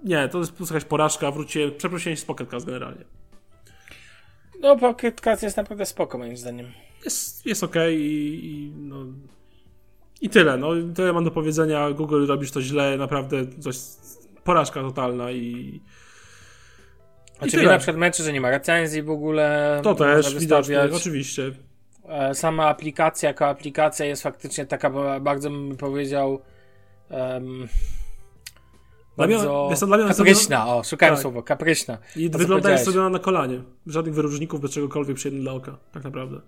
[0.05, 1.31] Nie, to jest jakaś porażka.
[1.31, 3.05] Wróćcie, przeprosiłem z Pocket generalnie.
[4.65, 6.73] No, Pocket Cast jest naprawdę spoko, moim zdaniem.
[7.05, 8.97] Jest, jest ok i, i no...
[10.21, 11.91] I tyle, no tyle mam do powiedzenia.
[11.91, 13.77] Google robisz to źle, naprawdę coś
[14.45, 15.81] porażka totalna i.
[17.41, 19.81] A ciebie na przykład męczy, że nie ma recenzji w ogóle.
[19.83, 21.53] To też widocznie, oczywiście.
[22.09, 24.91] E, sama aplikacja jako aplikacja jest faktycznie taka,
[25.21, 26.43] bardzo bym powiedział.
[27.11, 27.69] Um,
[29.17, 31.23] bardzo jest dla mnie kapryśna, o, szukałem tak.
[31.23, 31.99] słowa, kapryśna.
[32.17, 33.63] I wygląda jak zrobiona na kolanie.
[33.87, 36.41] Żadnych wyróżników bez czegokolwiek przyjemnym dla oka, tak naprawdę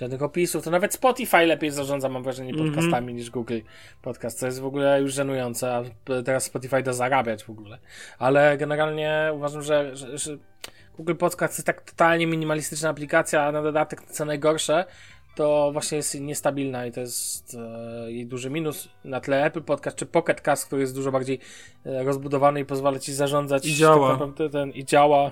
[0.00, 2.68] żadnych opisów, to nawet Spotify lepiej zarządza, mam wrażenie, mhm.
[2.68, 3.18] podcastami mm -hmm.
[3.18, 3.58] niż Google
[4.02, 5.82] Podcast, co jest w ogóle już żenujące, a
[6.24, 7.78] teraz Spotify da zarabiać w ogóle.
[8.18, 10.38] Ale generalnie uważam, że, że, że
[10.96, 14.84] Google Podcast jest tak totalnie minimalistyczna aplikacja, a na dodatek, co najgorsze,
[15.38, 18.88] to właśnie jest niestabilna i to jest e, jej duży minus.
[19.04, 21.38] Na tle Apple Podcast czy Pocket Cast, który jest dużo bardziej
[21.86, 23.66] e, rozbudowany i pozwala ci zarządzać.
[23.66, 24.18] I działa.
[24.18, 25.30] Tak ten, I działa.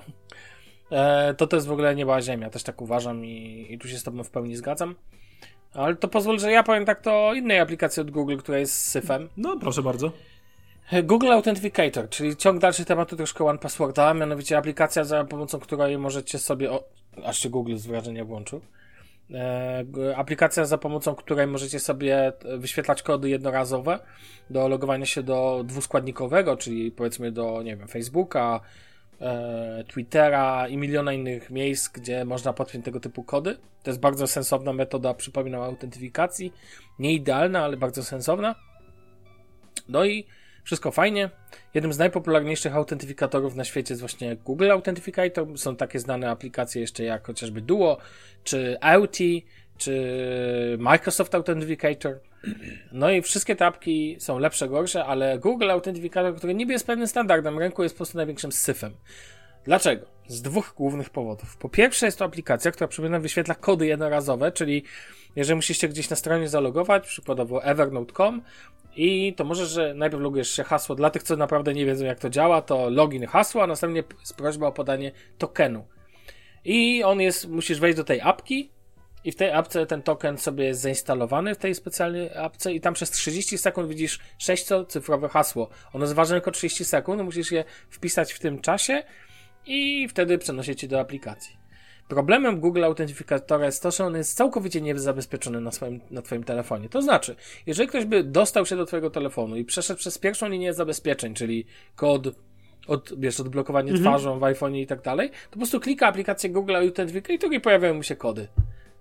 [0.91, 3.97] E, to to jest w ogóle nieba ziemia, też tak uważam i, i tu się
[3.97, 4.95] z tobą w pełni zgadzam.
[5.73, 8.75] Ale to pozwól, że ja powiem tak to o innej aplikacji od Google, która jest
[8.75, 9.29] syfem.
[9.37, 10.11] No, proszę bardzo.
[11.03, 16.39] Google Authenticator, czyli ciąg dalszy tematu troszkę One Passworda, mianowicie aplikacja, za pomocą której możecie
[16.39, 16.71] sobie.
[16.71, 16.83] O,
[17.25, 18.61] aż się Google z wrażenia włączył.
[19.33, 23.99] E, aplikacja, za pomocą której możecie sobie wyświetlać kody jednorazowe
[24.49, 28.61] do logowania się do dwuskładnikowego, czyli powiedzmy do, nie wiem, Facebooka,
[29.21, 33.57] E, Twittera i miliona innych miejsc, gdzie można podpiąć tego typu kody.
[33.83, 36.53] To jest bardzo sensowna metoda, przypominam, autentyfikacji.
[36.99, 38.55] Nie idealna, ale bardzo sensowna.
[39.89, 40.27] No i
[40.67, 41.29] wszystko fajnie.
[41.73, 45.57] Jednym z najpopularniejszych autentyfikatorów na świecie jest właśnie Google Authenticator.
[45.57, 47.97] Są takie znane aplikacje jeszcze jak chociażby Duo,
[48.43, 49.45] czy Auti,
[49.77, 52.19] czy Microsoft Authenticator.
[52.91, 57.07] No i wszystkie te apki są lepsze, gorsze, ale Google Authenticator, który niby jest pewnym
[57.07, 58.93] standardem rynku, jest po prostu największym syfem.
[59.63, 60.05] Dlaczego?
[60.27, 61.57] Z dwóch głównych powodów.
[61.57, 64.83] Po pierwsze jest to aplikacja, która przypomina wyświetla kody jednorazowe, czyli
[65.35, 68.41] jeżeli musicie gdzieś na stronie zalogować, przykładowo evernote.com
[68.97, 72.19] i to może, że najpierw logujesz się hasło, dla tych, co naprawdę nie wiedzą jak
[72.19, 75.87] to działa, to login hasło, a następnie jest prośba o podanie tokenu.
[76.65, 78.71] I on jest, musisz wejść do tej apki,
[79.23, 82.93] i w tej apce ten token sobie jest zainstalowany w tej specjalnej apce i tam
[82.93, 85.69] przez 30 sekund widzisz 6-cyfrowe hasło.
[85.93, 89.03] Ono jest ważne tylko 30 sekund, musisz je wpisać w tym czasie
[89.65, 91.57] i wtedy przenosi cię do aplikacji.
[92.07, 96.89] Problemem Google Autentyfikatora jest to, że on jest całkowicie niezabezpieczony na, swoim, na Twoim telefonie.
[96.89, 97.35] To znaczy,
[97.65, 101.65] jeżeli ktoś by dostał się do Twojego telefonu i przeszedł przez pierwszą linię zabezpieczeń, czyli
[101.95, 102.27] kod,
[102.87, 104.03] od, wiesz, odblokowanie mhm.
[104.03, 107.93] twarzą w iPhone i tak dalej, to po prostu klika aplikację Google Authenticator i pojawiają
[107.93, 108.47] mu się kody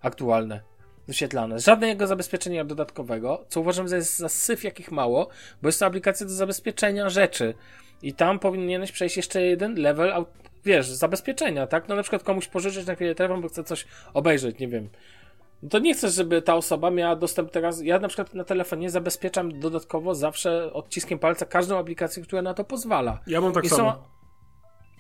[0.01, 0.61] aktualne
[1.09, 1.61] wyświetlane.
[1.61, 5.29] Żadnego zabezpieczenia dodatkowego, co uważam, że jest za syf jakich mało,
[5.63, 7.55] bo jest to aplikacja do zabezpieczenia rzeczy.
[8.03, 10.13] I tam powinieneś przejść jeszcze jeden level,
[10.67, 11.89] wiesz, zabezpieczenia, tak?
[11.89, 14.89] No na przykład komuś pożyczyć na chwilę telefon, bo chce coś obejrzeć, nie wiem.
[15.63, 17.83] No to nie chcesz, żeby ta osoba miała dostęp teraz.
[17.83, 22.65] Ja na przykład na telefonie zabezpieczam dodatkowo zawsze odciskiem palca każdą aplikację, która na to
[22.65, 23.21] pozwala.
[23.27, 23.93] Ja mam tak I samo.
[23.93, 23.99] Są,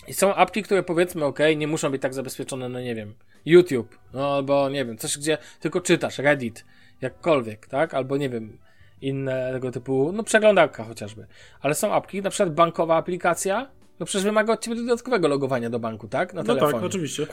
[0.08, 3.14] I są apki, które powiedzmy, ok, nie muszą być tak zabezpieczone, no nie wiem,
[3.46, 6.64] YouTube, no albo nie wiem, coś gdzie tylko czytasz, Reddit,
[7.00, 7.94] jakkolwiek, tak?
[7.94, 8.58] Albo nie wiem,
[9.00, 11.26] inne tego typu, no przeglądarka chociażby.
[11.60, 13.70] Ale są apki, na przykład bankowa aplikacja,
[14.00, 16.34] no przecież wymaga od ciebie dodatkowego logowania do banku, tak?
[16.34, 16.72] Na no telefonie.
[16.72, 17.26] tak, oczywiście.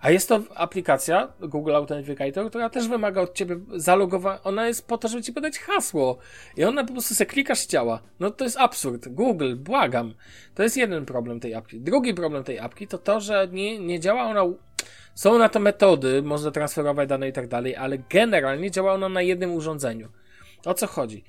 [0.00, 4.42] A jest to aplikacja Google Authenticator, która też wymaga od ciebie zalogowania.
[4.42, 6.18] Ona jest po to, żeby ci podać hasło.
[6.56, 8.02] I ona po prostu se klikasz działa.
[8.20, 9.08] No to jest absurd.
[9.08, 10.14] Google, błagam.
[10.54, 11.80] To jest jeden problem tej apki.
[11.80, 14.44] Drugi problem tej apki to to, że nie, nie działa ona
[15.14, 19.22] są na to metody, można transferować dane i tak dalej, ale generalnie działa ona na
[19.22, 20.08] jednym urządzeniu.
[20.64, 21.24] O co chodzi?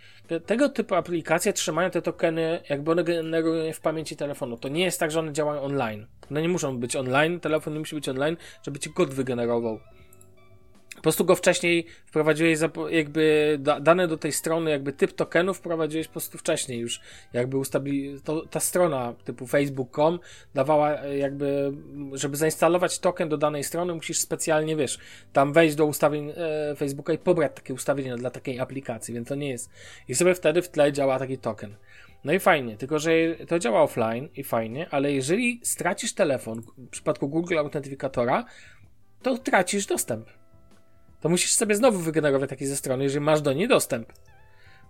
[0.45, 4.57] Tego typu aplikacje trzymają te tokeny, jakby one generują w pamięci telefonu.
[4.57, 6.05] To nie jest tak, że one działają online.
[6.31, 9.79] One nie muszą być online, telefon nie musi być online, żeby ci kod wygenerował.
[10.99, 16.11] Po prostu go wcześniej wprowadziłeś, jakby dane do tej strony, jakby typ tokenu wprowadziłeś po
[16.11, 17.01] prostu wcześniej już,
[17.33, 20.19] jakby ustabili, to, ta strona typu facebook.com
[20.53, 21.71] dawała e, jakby,
[22.13, 24.99] żeby zainstalować token do danej strony, musisz specjalnie, wiesz,
[25.33, 29.35] tam wejść do ustawień e, Facebooka i pobrać takie ustawienia dla takiej aplikacji, więc to
[29.35, 29.69] nie jest,
[30.07, 31.75] i sobie wtedy w tle działa taki token.
[32.23, 33.11] No i fajnie, tylko że
[33.47, 38.45] to działa offline i fajnie, ale jeżeli stracisz telefon w przypadku Google Autentyfikatora,
[39.21, 40.38] to tracisz dostęp
[41.21, 44.13] to musisz sobie znowu wygenerować taki ze strony, jeżeli masz do niej dostęp.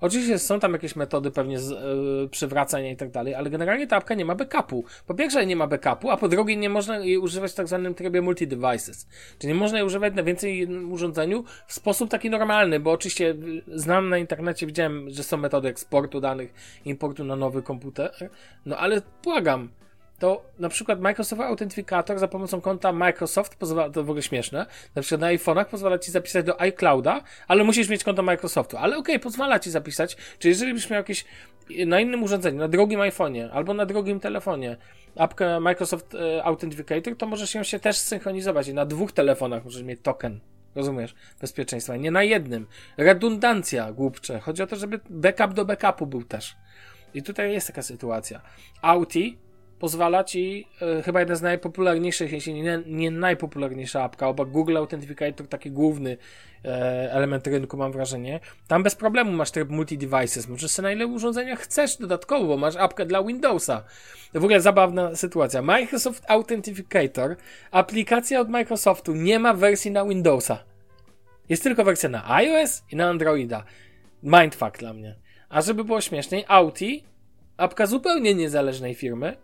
[0.01, 3.97] Oczywiście są tam jakieś metody pewnie z, yy, przywracania i tak dalej, ale generalnie ta
[3.97, 4.83] apka nie ma backupu.
[5.07, 7.95] Po pierwsze nie ma backupu, a po drugie nie można jej używać w tak zwanym
[7.95, 9.07] trybie multi-devices.
[9.39, 13.35] Czyli nie można jej używać na więcej urządzeniu w sposób taki normalny, bo oczywiście
[13.67, 16.53] znam na internecie, widziałem, że są metody eksportu danych,
[16.85, 18.29] importu na nowy komputer,
[18.65, 19.69] no ale błagam,
[20.19, 24.65] to na przykład Microsoft Authenticator za pomocą konta Microsoft pozwala, to w ogóle śmieszne,
[24.95, 28.77] na przykład na iPhone'ach pozwala ci zapisać do iClouda, ale musisz mieć konto Microsoftu.
[28.77, 31.25] Ale okej, okay, pozwala ci zapisać, czyli jeżeli byś miał jakieś
[31.85, 34.77] na innym urządzeniu, na drugim iPhone'ie albo na drugim telefonie
[35.15, 39.83] apkę Microsoft e, Authenticator, to możesz ją się też synchronizować i na dwóch telefonach możesz
[39.83, 40.39] mieć token.
[40.75, 41.15] Rozumiesz?
[41.41, 41.95] Bezpieczeństwa.
[41.95, 42.67] Nie na jednym.
[42.97, 44.39] Redundancja, głupcze.
[44.39, 46.55] Chodzi o to, żeby backup do backupu był też.
[47.13, 48.41] I tutaj jest taka sytuacja.
[48.81, 49.37] Auti
[49.79, 55.47] pozwala ci, e, chyba jeden z najpopularniejszych, jeśli nie, nie najpopularniejsza apka, obok Google Authenticator,
[55.47, 56.17] taki główny
[56.65, 58.39] e, element rynku, mam wrażenie.
[58.67, 62.75] Tam bez problemu masz tryb multi-devices, możesz sobie na ile urządzenia chcesz dodatkowo, bo masz
[62.75, 63.83] apkę dla Windowsa.
[64.33, 65.61] W ogóle zabawna sytuacja.
[65.61, 67.35] Microsoft Authenticator,
[67.71, 70.63] aplikacja od Microsoftu, nie ma wersji na Windowsa.
[71.49, 73.63] Jest tylko wersja na iOS i na Androida.
[74.23, 75.15] Mindfuck dla mnie.
[75.49, 77.03] A żeby było śmieszniej, Auti,
[77.57, 79.37] apka zupełnie niezależnej firmy,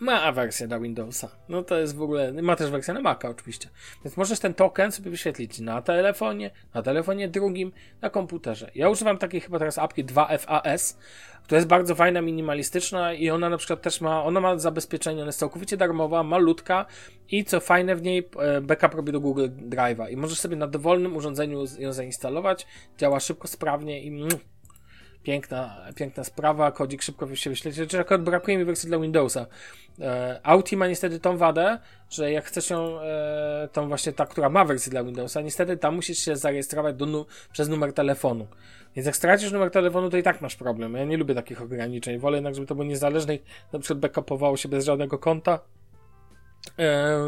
[0.00, 1.28] ma wersję dla Windowsa.
[1.48, 2.32] No to jest w ogóle.
[2.32, 3.68] Ma też wersję na Maca, oczywiście.
[4.04, 7.72] Więc możesz ten token sobie wyświetlić na telefonie, na telefonie drugim,
[8.02, 8.70] na komputerze.
[8.74, 10.96] Ja używam takiej chyba teraz apki 2FAS,
[11.42, 14.24] która jest bardzo fajna, minimalistyczna i ona na przykład też ma.
[14.24, 16.86] Ona ma zabezpieczenie, ona jest całkowicie darmowa, malutka
[17.30, 20.10] i co fajne w niej, e, backup robi do Google Drive'a.
[20.10, 22.66] I możesz sobie na dowolnym urządzeniu ją zainstalować.
[22.98, 24.28] Działa szybko, sprawnie i.
[25.26, 27.72] Piękna, piękna sprawa, kodzik szybko się wyświetli.
[27.72, 29.46] Znaczy, akurat brakuje mi wersji dla Windowsa.
[30.00, 31.78] E, Auti ma niestety tą wadę,
[32.10, 35.94] że jak chcesz ją, e, tą właśnie ta, która ma wersję dla Windowsa, niestety tam
[35.94, 38.46] musisz się zarejestrować do przez numer telefonu.
[38.96, 40.94] Więc jak stracisz numer telefonu, to i tak masz problem.
[40.94, 42.18] Ja nie lubię takich ograniczeń.
[42.18, 43.38] Wolę jednak, żeby to było niezależne
[43.72, 45.58] na przykład backupowało się bez żadnego konta
[46.78, 47.18] e,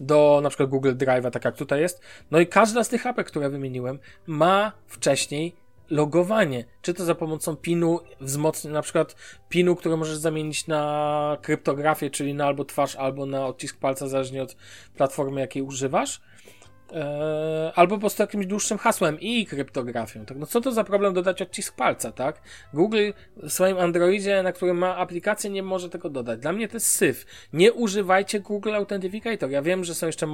[0.00, 2.02] do na przykład Google Drive'a, tak jak tutaj jest.
[2.30, 7.56] No i każda z tych apek, które wymieniłem, ma wcześniej logowanie, czy to za pomocą
[7.56, 9.16] pinu wzmocnienia, na przykład
[9.48, 14.42] pinu, który możesz zamienić na kryptografię, czyli na albo twarz, albo na odcisk palca, zależnie
[14.42, 14.56] od
[14.96, 16.20] platformy, jakiej używasz,
[17.74, 20.24] albo po prostu jakimś dłuższym hasłem i kryptografią.
[20.24, 22.42] Tak, no co to za problem dodać odcisk palca, tak?
[22.74, 26.40] Google w swoim Androidzie, na którym ma aplikację, nie może tego dodać.
[26.40, 27.26] Dla mnie to jest syf.
[27.52, 29.50] Nie używajcie Google Authenticator.
[29.50, 30.26] Ja wiem, że są jeszcze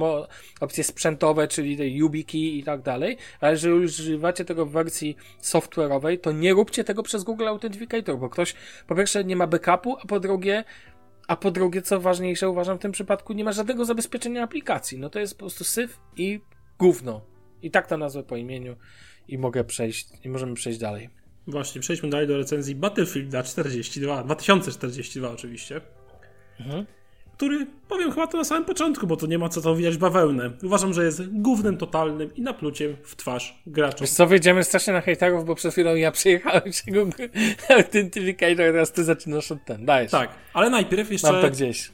[0.61, 6.19] opcje sprzętowe, czyli te YubiKey i tak dalej, ale jeżeli używacie tego w wersji software'owej,
[6.19, 8.55] to nie róbcie tego przez Google Authenticator, bo ktoś
[8.87, 10.63] po pierwsze nie ma backupu, a po drugie
[11.27, 14.99] a po drugie, co ważniejsze, uważam w tym przypadku, nie ma żadnego zabezpieczenia aplikacji.
[14.99, 16.41] No to jest po prostu syf i
[16.79, 17.21] gówno.
[17.61, 18.75] I tak to nazwę po imieniu
[19.27, 21.09] i mogę przejść, i możemy przejść dalej.
[21.47, 25.81] Właśnie, przejdźmy dalej do recenzji Battlefield 42, 2042 oczywiście.
[26.59, 26.85] Mhm
[27.41, 30.51] który, powiem chyba to na samym początku, bo to nie ma co to widać bawełnę.
[30.63, 33.99] Uważam, że jest głównym totalnym i napluciem w twarz graczom.
[34.01, 37.09] Wiesz co, wyjdziemy strasznie na hejterów, bo przed chwilą ja przyjechałem się
[37.69, 40.11] Authenticator, teraz ty zaczynasz od ten, dajesz.
[40.11, 41.31] Tak, ale najpierw jeszcze...
[41.31, 41.87] Mam to gdzieś.
[41.87, 41.91] E,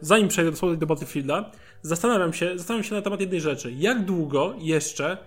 [0.00, 1.50] zanim przejdę dosłownie do Battlefielda,
[1.82, 3.72] zastanawiam się, zastanawiam się na temat jednej rzeczy.
[3.72, 5.18] Jak długo jeszcze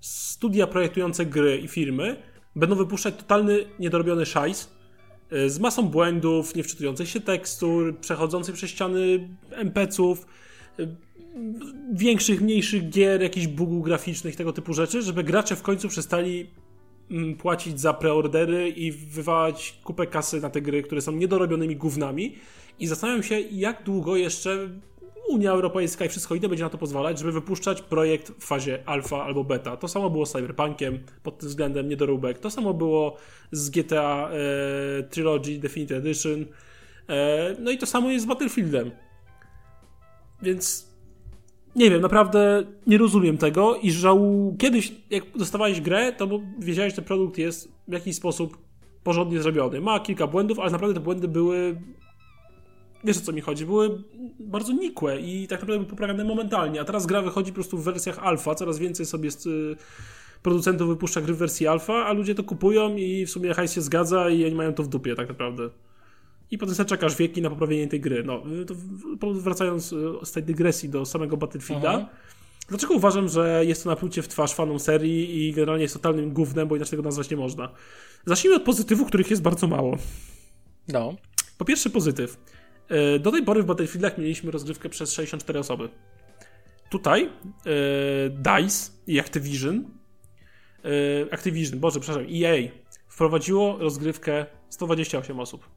[0.00, 2.16] studia projektujące gry i firmy
[2.56, 4.77] będą wypuszczać totalny, niedorobiony szajs,
[5.46, 10.26] z masą błędów, niewczytujących się tekstur, przechodzących przez ściany NPC-ów,
[10.78, 10.86] e,
[11.92, 16.50] większych, mniejszych gier, jakichś bugów graficznych, tego typu rzeczy, żeby gracze w końcu przestali
[17.10, 22.34] mm, płacić za preordery i wywalać kupę kasy na te gry, które są niedorobionymi gównami.
[22.78, 24.68] I zastanawiam się, jak długo jeszcze
[25.28, 29.24] Unia Europejska i wszystko inne będzie na to pozwalać, żeby wypuszczać projekt w fazie alfa
[29.24, 29.76] albo beta.
[29.76, 32.38] To samo było z Cyberpunkiem pod tym względem niedoróbek.
[32.38, 33.16] To samo było
[33.52, 36.44] z GTA e, Trilogy Definitive Edition.
[37.08, 38.90] E, no i to samo jest z Battlefieldem.
[40.42, 40.88] Więc
[41.76, 44.56] nie wiem, naprawdę nie rozumiem tego i żału...
[44.58, 48.58] Kiedyś, jak dostawałeś grę, to wiedziałeś, że ten produkt jest w jakiś sposób
[49.02, 49.80] porządnie zrobiony.
[49.80, 51.76] Ma kilka błędów, ale naprawdę te błędy były
[53.04, 54.02] wiesz o co mi chodzi, były
[54.40, 57.84] bardzo nikłe i tak naprawdę były poprawiane momentalnie, a teraz gra wychodzi po prostu w
[57.84, 59.76] wersjach alfa, coraz więcej sobie y,
[60.42, 63.80] producentów wypuszcza gry w wersji alfa, a ludzie to kupują i w sumie hajs się
[63.80, 65.70] zgadza i oni mają to w dupie tak naprawdę.
[66.50, 68.24] I potem sobie czekasz wieki na poprawienie tej gry.
[68.24, 68.42] No,
[69.20, 72.08] to wracając y, z tej dygresji do samego Battlefielda, Aha.
[72.68, 76.68] Dlaczego uważam, że jest to naplucie w twarz fanom serii i generalnie jest totalnym gównem,
[76.68, 77.68] bo inaczej tego nazwać nie można?
[78.26, 79.96] Zacznijmy od pozytywów, których jest bardzo mało.
[80.88, 81.14] No.
[81.58, 82.36] Po pierwsze pozytyw.
[82.88, 85.88] E, do tej pory w Battlefieldach mieliśmy rozgrywkę przez 64 osoby.
[86.90, 87.30] Tutaj e,
[88.30, 89.84] DICE i Activision
[90.84, 92.68] e, Activision, boże, przepraszam, EA
[93.08, 95.68] wprowadziło rozgrywkę 128 osób.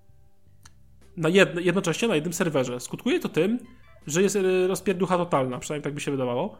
[1.17, 2.79] Na jedno, jednocześnie na jednym serwerze.
[2.79, 3.59] Skutkuje to tym,
[4.07, 4.37] że jest
[4.67, 6.57] rozpierducha totalna, przynajmniej tak by się wydawało.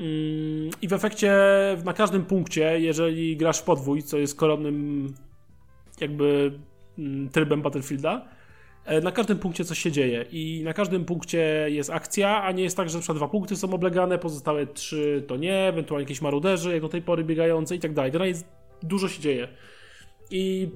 [0.00, 1.32] Mm, I w efekcie
[1.84, 5.14] na każdym punkcie, jeżeli grasz w podwój, co jest koronnym
[6.00, 6.58] jakby
[6.98, 8.28] mm, trybem Battlefielda,
[9.02, 12.76] na każdym punkcie coś się dzieje i na każdym punkcie jest akcja, a nie jest
[12.76, 16.80] tak, że na dwa punkty są oblegane, pozostałe trzy to nie, ewentualnie jakieś maruderzy, jak
[16.80, 18.12] do tej pory biegające i tak dalej.
[18.12, 18.40] Generalnie
[18.82, 19.48] dużo się dzieje.
[20.30, 20.68] I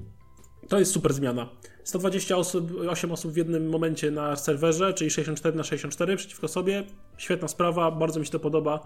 [0.69, 1.49] to jest super zmiana.
[1.83, 6.83] 128 osób, 8 osób w jednym momencie na serwerze, czyli 64 na 64 przeciwko sobie.
[7.17, 8.79] Świetna sprawa, bardzo mi się to podoba.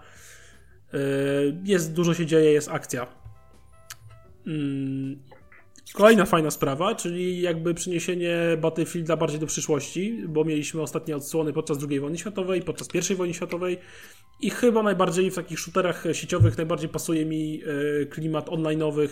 [0.92, 1.00] Yy,
[1.64, 3.06] jest, dużo się dzieje, jest akcja.
[5.96, 11.78] Kolejna fajna sprawa, czyli jakby przeniesienie Battlefielda bardziej do przyszłości, bo mieliśmy ostatnie odsłony podczas
[11.90, 13.78] II wojny światowej, podczas I wojny światowej
[14.40, 17.62] i chyba najbardziej w takich shooterach sieciowych najbardziej pasuje mi
[18.02, 19.08] e, klimat online'owych,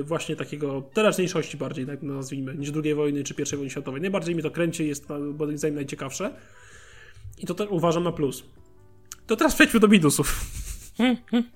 [0.00, 4.00] e, właśnie takiego teraźniejszości bardziej, tak nazwijmy, niż II wojny czy I wojny światowej.
[4.00, 5.08] Najbardziej mi to kręci, jest
[5.38, 6.34] moim zdaniem najciekawsze.
[7.38, 8.44] I to też uważam na plus.
[9.26, 10.40] To teraz przejdźmy do minusów.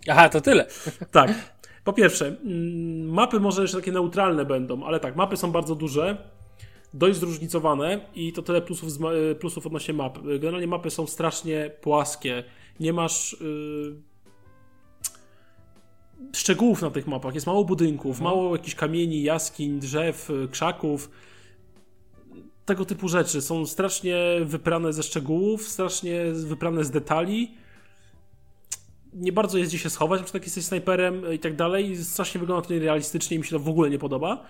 [0.09, 0.67] Aha, to tyle.
[1.11, 1.62] tak.
[1.85, 6.29] Po pierwsze, mm, mapy może jeszcze takie neutralne będą, ale tak, mapy są bardzo duże,
[6.95, 8.89] dość zróżnicowane i to tyle plusów,
[9.31, 10.19] e, plusów odnośnie map.
[10.23, 12.45] Generalnie mapy są strasznie płaskie
[12.81, 13.97] nie masz yy,
[16.33, 17.35] szczegółów na tych mapach.
[17.35, 18.25] Jest mało budynków, mhm.
[18.25, 21.11] mało jakichś kamieni, jaskiń, drzew, y, krzaków.
[22.65, 27.55] Tego typu rzeczy są strasznie wyprane ze szczegółów, strasznie wyprane z detali.
[29.15, 31.97] Nie bardzo jest gdzie się schować, na przykład jesteś snajperem i tak dalej.
[31.97, 34.45] Strasznie wygląda to nierealistycznie i mi się to w ogóle nie podoba.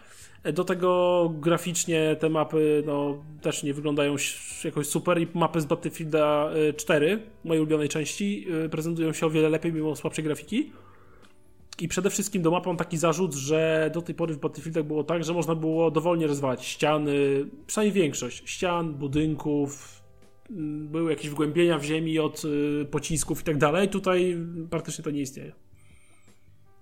[0.54, 4.16] Do tego graficznie te mapy no, też nie wyglądają
[4.64, 9.48] jakoś super i mapy z Battlefielda 4, y, mojej ulubionej części, prezentują się o wiele
[9.48, 10.72] lepiej mimo słabszej grafiki.
[11.80, 15.04] I przede wszystkim do mapy mam taki zarzut, że do tej pory w Battlefieldach było
[15.04, 17.14] tak, że można było dowolnie rozwalać ściany,
[17.66, 20.01] przynajmniej większość ścian, budynków,
[20.50, 23.88] były jakieś wgłębienia w ziemi od y, pocisków i tak dalej.
[23.88, 24.36] Tutaj
[24.70, 25.52] praktycznie to nie istnieje.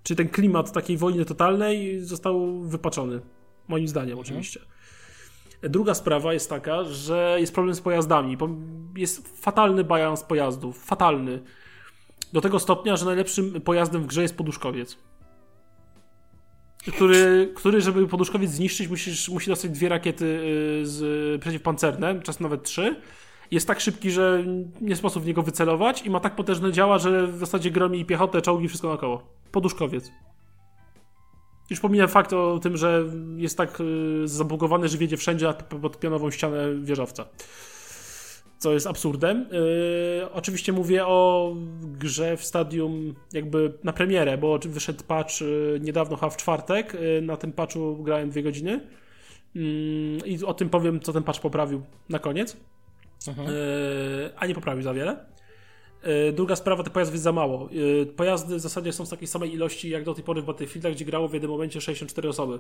[0.03, 3.21] Czy ten klimat takiej wojny totalnej został wypaczony.
[3.69, 4.21] Moim zdaniem mhm.
[4.21, 4.61] oczywiście.
[5.63, 8.37] Druga sprawa jest taka, że jest problem z pojazdami.
[8.97, 10.85] Jest fatalny balans pojazdów.
[10.85, 11.43] Fatalny.
[12.33, 14.99] Do tego stopnia, że najlepszym pojazdem w grze jest poduszkowiec.
[16.95, 22.63] Który, który żeby poduszkowiec zniszczyć, musisz, musi dostać dwie rakiety y, z przeciwpancerne, czas nawet
[22.63, 22.97] trzy.
[23.51, 24.45] Jest tak szybki, że
[24.81, 28.43] nie sposób w niego wycelować i ma tak potężne działa, że w zasadzie gromi piechotę,
[28.43, 29.23] czołgi, wszystko naokoło.
[29.53, 30.11] Poduszkowiec.
[31.71, 33.05] Już pomijam fakt o tym, że
[33.37, 37.27] jest tak y, zabugowany, że wiedzie wszędzie pod pionową ścianę wieżowca.
[38.59, 39.47] Co jest absurdem.
[39.53, 46.17] Yy, oczywiście mówię o grze w stadium jakby na premierę, bo wyszedł patch yy, niedawno,
[46.17, 46.95] chyba w czwartek.
[46.95, 48.81] Yy, na tym patchu grałem dwie godziny.
[49.55, 49.63] Yy,
[50.27, 52.57] I o tym powiem, co ten patch poprawił na koniec.
[53.29, 53.49] Mhm.
[53.49, 55.27] Yy, a nie poprawił za wiele.
[56.03, 57.69] E, druga sprawa, te pojazdy jest za mało.
[58.03, 60.93] E, pojazdy w zasadzie są z takiej samej ilości jak do tej pory w Battlefieldach,
[60.93, 62.59] gdzie grało w jednym momencie 64 osoby.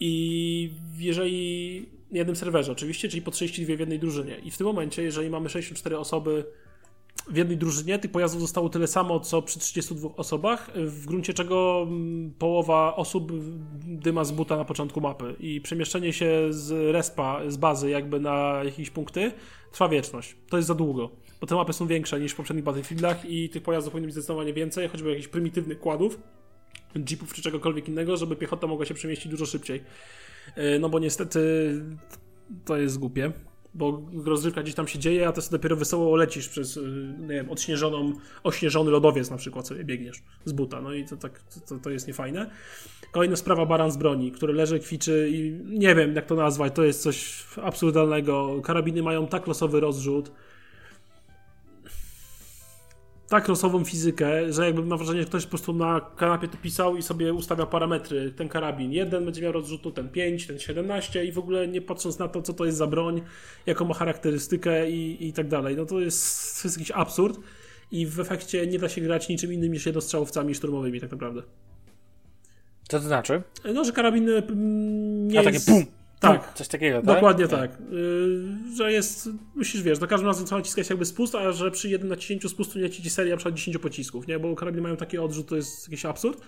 [0.00, 4.38] I jeżeli w jednym serwerze oczywiście, czyli po 32 w jednej drużynie.
[4.44, 6.44] I w tym momencie, jeżeli mamy 64 osoby
[7.28, 11.86] w jednej drużynie, tych pojazdów zostało tyle samo, co przy 32 osobach, w gruncie czego
[11.88, 13.32] mm, połowa osób
[13.84, 18.60] dyma z buta na początku mapy i przemieszczenie się z respa, z bazy jakby na
[18.64, 19.32] jakieś punkty
[19.72, 20.36] trwa wieczność.
[20.48, 21.10] To jest za długo
[21.40, 24.52] bo te mapy są większe niż w poprzednich Battlefieldach i tych pojazdów powinno być zdecydowanie
[24.52, 26.18] więcej, choćby jakichś prymitywnych kładów,
[27.10, 29.82] jeepów czy czegokolwiek innego, żeby piechota mogła się przemieścić dużo szybciej.
[30.54, 31.40] E, no bo niestety
[32.64, 33.32] to jest głupie,
[33.76, 36.80] bo rozrywka gdzieś tam się dzieje, a ty sobie dopiero wesoło lecisz przez, e,
[37.18, 38.12] nie wiem, odśnieżoną,
[38.42, 42.08] ośnieżony lodowiec na przykład sobie biegniesz z buta, no i to tak, to, to jest
[42.08, 42.50] niefajne.
[43.12, 46.84] Kolejna sprawa baran z broni, który leży, kwiczy i nie wiem jak to nazwać, to
[46.84, 48.60] jest coś absurdalnego.
[48.64, 50.32] Karabiny mają tak losowy rozrzut,
[53.28, 56.96] tak losową fizykę, że jakby mam wrażenie, że ktoś po prostu na kanapie to pisał
[56.96, 58.32] i sobie ustawia parametry.
[58.36, 62.18] Ten karabin jeden będzie miał rozrzutu, ten 5, ten 17 i w ogóle nie patrząc
[62.18, 63.22] na to, co to jest za broń,
[63.66, 65.76] jaką ma charakterystykę i, i tak dalej.
[65.76, 67.38] No to jest, to jest jakiś absurd
[67.90, 71.42] i w efekcie nie da się grać niczym innym niż jednostrzałowcami szturmowymi tak naprawdę.
[72.88, 73.42] Co to znaczy?
[73.74, 75.68] No, że karabin mm, nie A takie jest...
[75.68, 75.84] pum,
[76.28, 77.06] Tak, Coś takiego, tak?
[77.06, 77.78] Dokładnie tak.
[77.90, 81.88] Yy, że jest, musisz wiesz, za każdym razem co naciskać jakby spust, a że przy
[81.88, 84.38] jednym naciśnięciu spustu nie leci ci seria na przykład 10 pocisków, nie?
[84.38, 86.40] Bo karabiny mają taki odrzut, to jest jakiś absurd.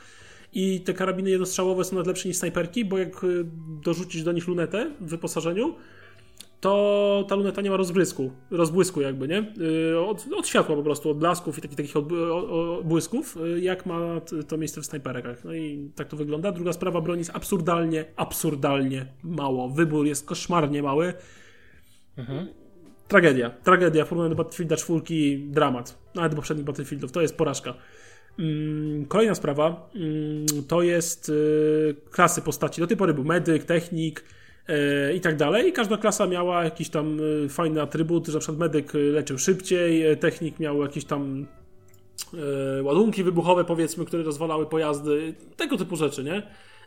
[0.53, 3.45] I te karabiny jednostrzałowe są nawet lepsze niż snajperki, bo jak y,
[3.83, 5.75] dorzucisz do nich lunetę w wyposażeniu,
[6.61, 9.53] to ta luneta nie ma rozbłysku, rozbłysku jakby, nie?
[9.93, 11.95] Yy, Od, od światła po prostu, od blasków i takich, takich
[12.85, 15.45] błysków, yy, jak ma to miejsce w snajperkach.
[15.45, 16.53] No i tak to wygląda.
[16.53, 19.69] Druga sprawa, broni jest absurdalnie, absurdalnie mało.
[19.69, 21.13] Wybór jest koszmarnie mały.
[23.09, 24.05] Tragedia, tragedia.
[24.05, 25.99] W porównaniu do Battlefielda 4 dramat.
[26.15, 27.13] Nawet poprzednich Battlefieldów.
[27.13, 27.75] To jest porażka.
[28.39, 32.81] Mm, Kolejna sprawa mm, to jest y, klasy postaci.
[32.81, 34.38] Do tej pory był medyk, technik y,
[35.17, 35.69] i tak dalej.
[35.69, 39.39] I każda klasa miała jakiś tam y, fajny atrybut, że na przykład medyk y, leczył
[39.39, 41.47] szybciej, technik miał jakieś tam
[42.83, 46.43] ładunki wybuchowe, powiedzmy, które rozwalały pojazdy, tego typu rzeczy, nie?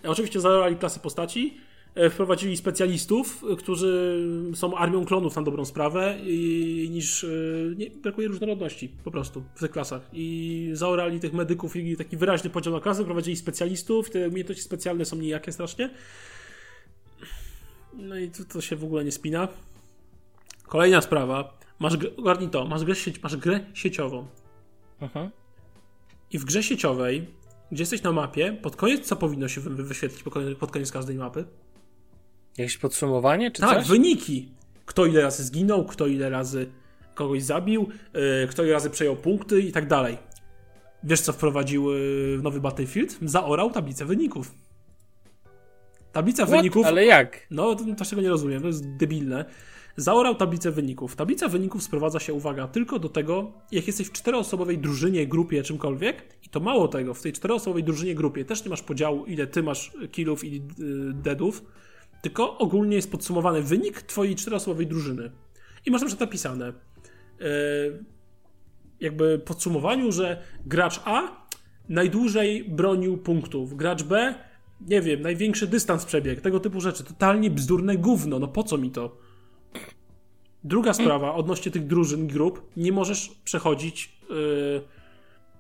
[0.06, 1.58] E, Oczywiście zabrali klasy postaci,
[1.96, 4.22] e, wprowadzili specjalistów, którzy
[4.54, 7.26] są armią klonów na dobrą sprawę i niż
[7.78, 12.50] nie, brakuje różnorodności po prostu w tych klasach i zaorali tych medyków i taki wyraźny
[12.50, 15.90] podział na klasy, wprowadzili specjalistów, te umiejętności specjalne są nijakie strasznie.
[18.02, 19.48] No i to, to się w ogóle nie spina.
[20.68, 21.58] Kolejna sprawa.
[21.80, 24.28] Masz, grę- ogarnij to, masz grę, sieć, masz grę sieciową.
[25.02, 25.30] Mhm.
[26.32, 27.28] I w grze sieciowej,
[27.72, 30.92] gdzie jesteś na mapie, pod koniec co powinno się wy- wyświetlić pod koniec, pod koniec
[30.92, 31.46] każdej mapy?
[32.58, 33.88] Jakieś podsumowanie, czy tak, coś?
[33.88, 34.52] wyniki.
[34.86, 36.72] Kto ile razy zginął, kto ile razy
[37.16, 40.18] kogoś zabił, yy, kto ile razy przejął punkty i tak dalej.
[41.04, 43.18] Wiesz co wprowadził yy, w nowy Battlefield?
[43.22, 44.52] Zaorał tablicę wyników.
[46.12, 46.58] Tablica What?
[46.58, 47.48] wyników Ale jak?
[47.52, 49.46] no, to, czego nie rozumiem, to jest debilne.
[49.98, 51.16] Zaorał tablicę wyników.
[51.16, 56.24] Tablica wyników sprowadza się, uwaga, tylko do tego, jak jesteś w czteroosobowej drużynie, grupie, czymkolwiek.
[56.46, 59.64] I to mało tego, w tej czteroosobowej drużynie, grupie też nie masz podziału, ile ty
[59.64, 60.62] masz killów i y,
[61.14, 61.64] deadów,
[62.22, 65.32] tylko ogólnie jest podsumowany wynik twojej czteroosobowej drużyny.
[65.86, 66.74] I masz na przykład napisane, y,
[69.00, 71.48] jakby podsumowaniu, że gracz A
[71.90, 74.36] najdłużej bronił punktów, gracz B
[74.88, 77.04] nie wiem, największy dystans przebieg, tego typu rzeczy.
[77.04, 79.18] Totalnie bzdurne gówno, no po co mi to?
[80.64, 84.82] Druga sprawa, odnośnie tych drużyn, grup, nie możesz przechodzić yy,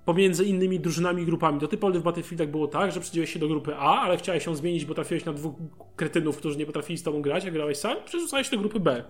[0.05, 1.59] pomiędzy innymi drużynami i grupami.
[1.59, 4.45] Do tej pory w Battlefieldach było tak, że przydziałeś się do grupy A, ale chciałeś
[4.45, 5.55] ją zmienić, bo trafiłeś na dwóch
[5.95, 9.03] kretynów, którzy nie potrafili z tobą grać, a grałeś sam, przerzucałeś do grupy B.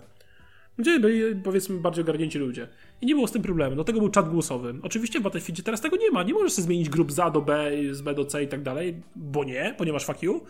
[0.78, 2.68] Gdzie byli, powiedzmy, bardziej ogarnięci ludzie.
[3.02, 3.76] I nie było z tym problemu.
[3.76, 4.76] Do tego był czat głosowy.
[4.84, 6.24] Oczywiście w Battlefieldzie teraz tego nie ma.
[6.24, 8.62] Nie możesz sobie zmienić grup z A do B, z B do C i tak
[8.62, 10.42] dalej, bo nie, ponieważ fuck you.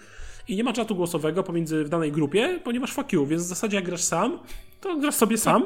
[0.47, 3.26] I nie ma czatu głosowego pomiędzy w danej grupie, ponieważ fuck you.
[3.26, 4.39] Więc w zasadzie jak grasz sam,
[4.82, 5.63] to grasz sobie sam.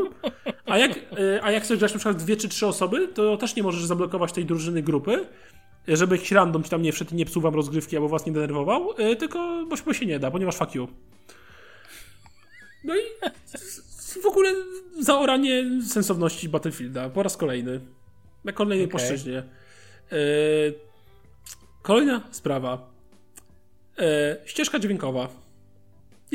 [0.66, 3.56] A jak, y, a jak chcesz grać na przykład dwie czy trzy osoby, to też
[3.56, 5.26] nie możesz zablokować tej drużyny grupy,
[5.88, 8.32] żeby jakiś random ci tam nie wszedł i nie psuł wam rozgrywki albo was nie
[8.32, 10.88] denerwował, y, tylko bo się nie da, ponieważ fuck you.
[12.84, 13.00] No i
[14.22, 14.50] w ogóle
[15.00, 17.80] zaoranie sensowności Battlefielda po raz kolejny.
[18.44, 18.92] Na kolejnej Okej.
[18.92, 19.44] płaszczyźnie.
[20.12, 20.18] Yy,
[21.82, 22.90] kolejna sprawa.
[23.98, 24.06] Yy,
[24.46, 25.45] ścieżka dźwiękowa.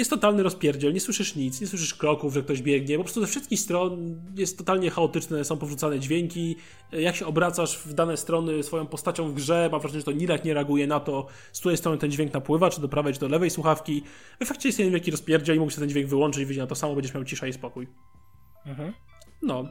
[0.00, 3.26] Jest totalny rozpierdziel, nie słyszysz nic, nie słyszysz kroków, że ktoś biegnie, po prostu ze
[3.26, 6.56] wszystkich stron jest totalnie chaotyczne, są powrzucane dźwięki,
[6.92, 10.44] jak się obracasz w dane strony swoją postacią w grze, mam wrażenie, że to nijak
[10.44, 13.28] nie reaguje na to, z której strony ten dźwięk napływa, czy do prawej, czy do
[13.28, 14.02] lewej słuchawki.
[14.38, 16.74] W efekcie jest jeden wielki rozpierdziel i mógł sobie ten dźwięk wyłączyć wyjść na to
[16.74, 17.88] samo, będziesz miał cisza i spokój.
[18.66, 18.92] Mhm.
[19.42, 19.64] No.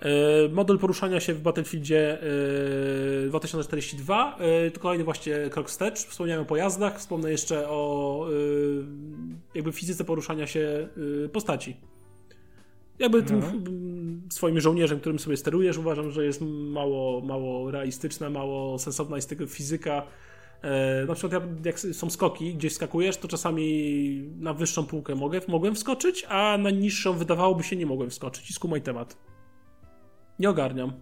[0.00, 2.18] E, Model poruszania się w Battlefieldzie
[3.24, 6.06] e, 2042 e, to kolejny właśnie krok wstecz.
[6.06, 8.32] Wspomniałem o pojazdach, wspomnę jeszcze o e,
[9.54, 10.88] jakby fizyce poruszania się
[11.24, 11.76] e, postaci.
[12.98, 16.40] Jakby tym mm, swoim żołnierzem, którym sobie sterujesz, uważam, że jest
[16.70, 20.06] mało, mało realistyczna, mało sensowna jest tego fizyka.
[20.62, 25.40] E, na przykład ja, jak są skoki, gdzieś skakujesz, to czasami na wyższą półkę mogę,
[25.48, 28.50] mogłem wskoczyć, a na niższą wydawałoby się nie mogłem wskoczyć.
[28.50, 29.16] I skumaj temat.
[30.38, 30.92] Nie ogarniam.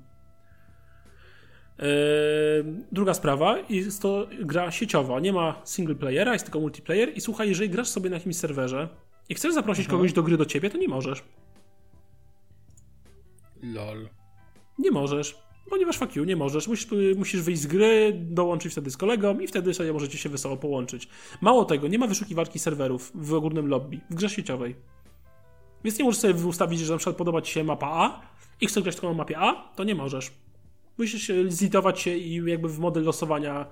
[1.78, 1.85] E,
[2.93, 5.20] druga sprawa, jest to gra sieciowa.
[5.20, 7.16] Nie ma single playera, jest tylko multiplayer.
[7.16, 8.89] I słuchaj, jeżeli grasz sobie na jakimś serwerze
[9.28, 11.24] i chcesz zaprosić kogoś do gry do ciebie, to nie możesz.
[13.62, 14.09] Lol.
[14.78, 15.39] Nie możesz.
[15.70, 16.68] Ponieważ fuck you, nie możesz.
[16.68, 20.57] Musisz, musisz wyjść z gry, dołączyć wtedy z kolegą i wtedy sobie możecie się wesoło
[20.57, 21.09] połączyć.
[21.41, 24.76] Mało tego, nie ma wyszukiwarki serwerów w ogólnym lobby, w grze sieciowej.
[25.85, 28.20] Więc nie możesz sobie ustawić, że na przykład podoba ci się mapa A
[28.61, 30.30] i chcesz grać tylko na mapie A, to nie możesz.
[30.99, 33.66] Musisz e, zlitować się i jakby w model losowania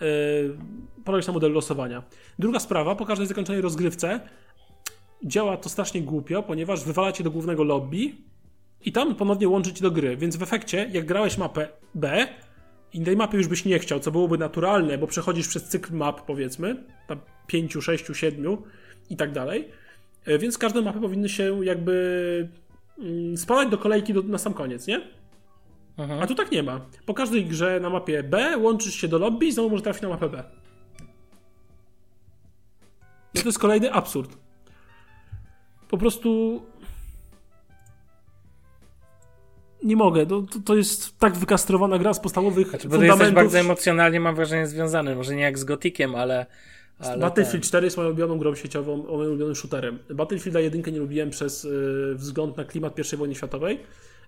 [0.00, 2.02] yy, na model losowania.
[2.38, 4.20] Druga sprawa, po każdej zakończonej rozgrywce
[5.24, 8.14] działa to strasznie głupio, ponieważ wywala cię do głównego lobby
[8.84, 12.28] i tam ponownie łączyć do gry, więc w efekcie, jak grałeś mapę B
[12.92, 16.22] i tej mapy już byś nie chciał, co byłoby naturalne, bo przechodzisz przez cykl map,
[16.22, 18.56] powiedzmy, tam 5, 6, 7
[19.10, 19.68] i tak dalej,
[20.26, 22.48] więc każde mapy powinny się jakby
[22.98, 25.00] mm, spadać do kolejki do, na sam koniec, nie?
[25.98, 26.22] Mhm.
[26.22, 26.80] A tu tak nie ma.
[27.06, 30.08] Po każdej grze na mapie B łączysz się do lobby i znowu możesz trafić na
[30.08, 30.44] mapę B.
[33.34, 34.36] No to jest kolejny absurd.
[35.88, 36.62] Po prostu
[39.82, 40.26] nie mogę.
[40.26, 43.18] To, to jest tak wykastrowana gra z podstawowych znaczy, fundamentów.
[43.18, 45.16] Bo jesteś bardzo emocjonalnie, mam wrażenie, związany.
[45.16, 46.46] Może nie jak z Gotikiem, ale...
[47.08, 47.68] ale Battlefield ten...
[47.68, 49.98] 4 jest moją ulubioną grą sieciową, moim ulubionym shooterem.
[50.14, 53.80] Battlefielda 1 nie lubiłem przez yy, wzgląd na klimat I wojny światowej.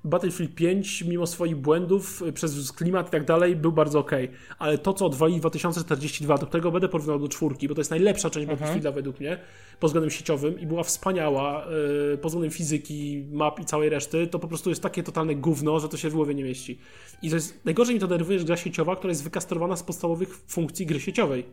[0.04, 4.10] Battlefield 5, mimo swoich błędów, y, przez klimat i tak dalej, był bardzo ok.
[4.58, 8.30] Ale to, co odwalili 2042, do którego będę porównywał do czwórki, bo to jest najlepsza
[8.30, 8.58] część mhm.
[8.58, 9.38] Battlefielda według mnie,
[9.80, 11.66] pod względem sieciowym i była wspaniała
[12.10, 15.80] yy, pod względem fizyki, map i całej reszty, to po prostu jest takie totalne gówno,
[15.80, 16.78] że to się w głowie nie mieści.
[17.22, 20.36] I to jest, najgorzej mi to denerwuje, że gra sieciowa, która jest wykastrowana z podstawowych
[20.48, 21.44] funkcji gry sieciowej.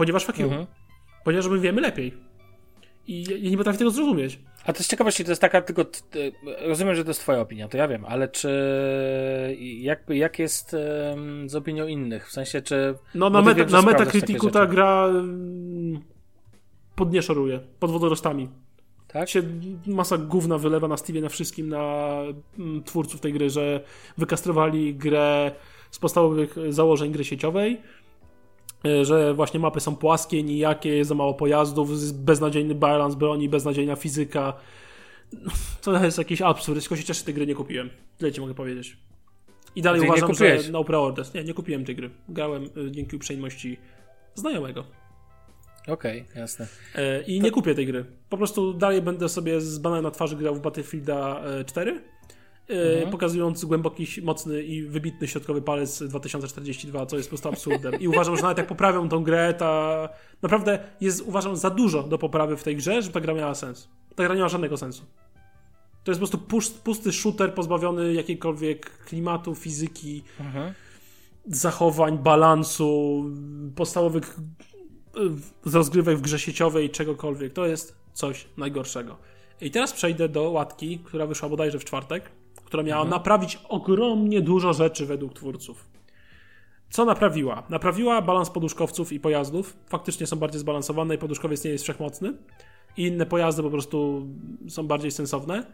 [0.00, 0.66] Ponieważ fuck mhm.
[1.24, 2.14] Ponieważ my wiemy lepiej.
[3.06, 4.38] I ja nie potrafię tego zrozumieć.
[4.64, 5.84] A to jest ciekawości, to jest taka tylko.
[6.60, 9.56] Rozumiem, że to jest Twoja opinia, to ja wiem, ale czy.
[9.80, 10.76] Jak, jak jest
[11.10, 12.28] um, z opinią innych?
[12.28, 12.94] W sensie, czy.
[13.14, 15.08] No, na, meta, na Metacriticu ta gra
[16.94, 18.48] pod nie szoruje, pod wodorostami.
[19.08, 19.28] Tak?
[19.28, 19.42] Się
[19.86, 22.16] masa gówna wylewa na Steamie, na wszystkim, na
[22.84, 23.80] twórców tej gry, że
[24.18, 25.52] wykastrowali grę
[25.90, 27.80] z podstawowych założeń gry sieciowej
[29.02, 34.52] że właśnie mapy są płaskie, nijakie, jest za mało pojazdów, beznadziejny balans broni, beznadziejna fizyka.
[35.82, 37.90] To jest jakiś absurd, tylko się cieszę, tej gry nie kupiłem.
[38.18, 38.96] Tyle ci mogę powiedzieć.
[39.76, 41.34] I dalej Czyli uważam, że no preorders.
[41.34, 42.10] Nie, nie kupiłem tej gry.
[42.28, 43.76] Grałem y, dzięki uprzejmości
[44.34, 44.84] znajomego.
[45.88, 46.66] Okej, okay, jasne.
[46.94, 47.44] E, I to...
[47.44, 48.04] nie kupię tej gry.
[48.28, 52.00] Po prostu dalej będę sobie z banem na twarzy grał w Battlefielda 4 E,
[52.70, 53.10] mhm.
[53.10, 58.00] pokazując głęboki, mocny i wybitny środkowy palec 2042, co jest po prostu absurdem.
[58.00, 60.08] I uważam, że nawet jak poprawią tą grę, ta
[60.42, 63.88] naprawdę jest, uważam, za dużo do poprawy w tej grze, żeby ta gra miała sens.
[64.14, 65.02] Ta gra nie ma żadnego sensu.
[66.04, 70.74] To jest po prostu pusty shooter pozbawiony jakiejkolwiek klimatu, fizyki, mhm.
[71.46, 73.24] zachowań, balansu,
[73.76, 74.36] podstawowych
[75.16, 75.20] e,
[75.70, 77.52] rozgrywek w grze sieciowej, czegokolwiek.
[77.52, 79.16] To jest coś najgorszego.
[79.60, 82.30] I teraz przejdę do łatki, która wyszła bodajże w czwartek
[82.70, 83.10] która miała mhm.
[83.10, 85.88] naprawić ogromnie dużo rzeczy według twórców.
[86.90, 87.62] Co naprawiła?
[87.70, 89.76] Naprawiła balans poduszkowców i pojazdów.
[89.86, 92.32] Faktycznie są bardziej zbalansowane i poduszkowiec nie jest wszechmocny.
[92.96, 94.26] I inne pojazdy po prostu
[94.68, 95.66] są bardziej sensowne.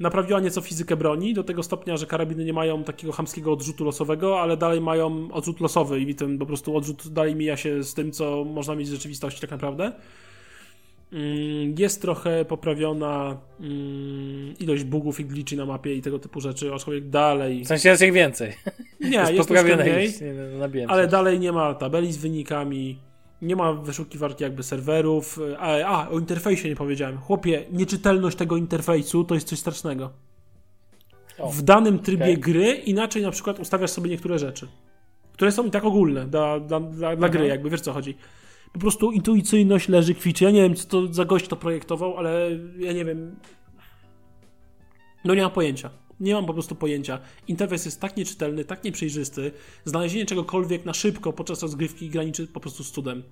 [0.00, 4.40] Naprawiła nieco fizykę broni, do tego stopnia, że karabiny nie mają takiego hamskiego odrzutu losowego,
[4.40, 8.12] ale dalej mają odrzut losowy i ten po prostu odrzut dalej mija się z tym,
[8.12, 9.92] co można mieć w rzeczywistości tak naprawdę.
[11.16, 16.74] Mm, jest trochę poprawiona mm, ilość bugów i glitchy na mapie i tego typu rzeczy,
[16.74, 17.64] aczkolwiek dalej.
[17.64, 18.52] W sensie jest ich więcej.
[19.00, 20.14] Nie, jest, jest troszkę mniej,
[20.88, 22.98] ale dalej nie ma tabeli z wynikami,
[23.42, 25.40] nie ma wyszukiwarki jakby serwerów.
[25.58, 27.18] A, a, o interfejsie nie powiedziałem.
[27.18, 30.10] Chłopie, nieczytelność tego interfejsu to jest coś strasznego.
[31.38, 32.36] O, w danym trybie okay.
[32.36, 34.68] gry inaczej na przykład ustawiasz sobie niektóre rzeczy,
[35.32, 38.16] które są i tak ogólne dla, dla, dla, dla gry, jakby wiesz co chodzi
[38.72, 40.44] po prostu intuicyjność leży kwiczy.
[40.44, 43.36] Ja nie wiem, co to za gość to projektował, ale ja nie wiem.
[45.24, 45.90] No nie mam pojęcia.
[46.20, 47.18] Nie mam po prostu pojęcia.
[47.48, 49.52] Interfejs jest tak nieczytelny, tak nieprzejrzysty.
[49.84, 53.22] Znalezienie czegokolwiek na szybko podczas rozgrywki graniczy po prostu z cudem.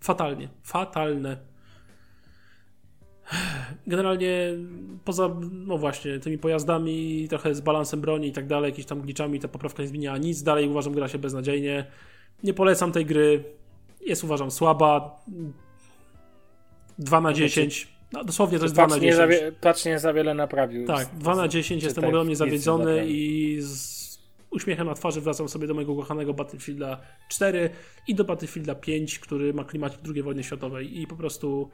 [0.00, 0.48] Fatalnie.
[0.62, 1.36] Fatalne.
[3.86, 4.54] Generalnie
[5.04, 9.40] poza, no właśnie, tymi pojazdami, trochę z balansem broni i tak dalej, jakimiś tam glitchami,
[9.40, 10.42] ta poprawka nie zmieniała nic.
[10.42, 11.86] Dalej uważam, gra się beznadziejnie.
[12.42, 13.44] Nie polecam tej gry
[14.06, 15.20] jest uważam słaba.
[16.98, 17.88] 2 na 10.
[18.12, 19.02] No, dosłownie to jest 2 na 10.
[19.02, 19.26] Nie za,
[19.60, 20.86] patch nie za wiele naprawił.
[20.86, 23.96] Tak, 2 na 10 jestem ogromnie zawiedzony i z
[24.50, 27.70] uśmiechem na twarzy wracam sobie do mojego kochanego Battlefielda 4
[28.08, 31.70] i do Battlefielda 5, który ma klimat II wojny światowej i po prostu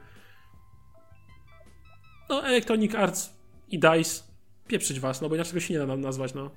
[2.29, 3.33] no Electronic Arts
[3.69, 4.23] i DICE
[4.67, 6.51] pieprzyć was, no bo inaczej tego się nie da nazwać, no.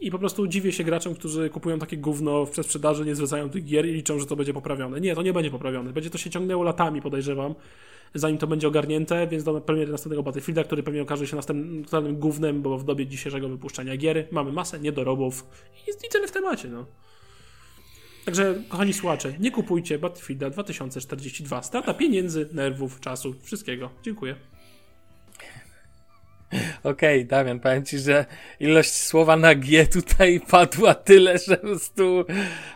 [0.00, 3.64] I po prostu dziwię się graczom, którzy kupują takie gówno w sprzedaży, nie zwracają tych
[3.64, 5.00] gier i liczą, że to będzie poprawione.
[5.00, 5.92] Nie, to nie będzie poprawione.
[5.92, 7.54] Będzie to się ciągnęło latami, podejrzewam,
[8.14, 12.62] zanim to będzie ogarnięte, więc do premiery następnego Battlefielda, który pewnie okaże się następnym gównem,
[12.62, 15.46] bo w dobie dzisiejszego wypuszczania gier mamy masę niedorobów
[15.86, 16.86] i, i tyle w temacie, no.
[18.24, 21.62] Także, kochani słuchacze, nie kupujcie Battlefielda 2042.
[21.62, 23.90] Strata pieniędzy, nerwów, czasu, wszystkiego.
[24.02, 24.36] Dziękuję.
[26.82, 28.26] Okej, Damian, powiem ci, że
[28.60, 32.24] ilość słowa na G tutaj padła tyle, że po prostu...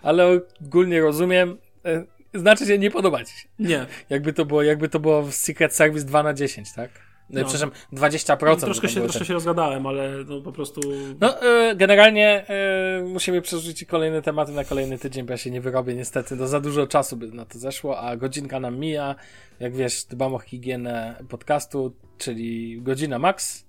[0.03, 1.59] Ale ogólnie rozumiem.
[1.85, 2.05] e,
[2.35, 3.49] Znaczy się, nie podoba ci się.
[3.59, 3.87] Nie.
[4.11, 6.91] Jakby to było, jakby to było w Secret Service 2 na 10, tak?
[7.33, 7.47] No, No.
[7.47, 8.61] przepraszam, 20%.
[8.61, 10.81] Troszkę to się, troszkę się rozgadałem, ale no po prostu...
[11.21, 15.61] No, e, generalnie e, musimy przerzucić kolejne tematy na kolejny tydzień, bo ja się nie
[15.61, 19.15] wyrobię niestety, no za dużo czasu by na to zeszło, a godzinka nam mija,
[19.61, 23.67] jak wiesz, dbam o higienę podcastu, czyli godzina max,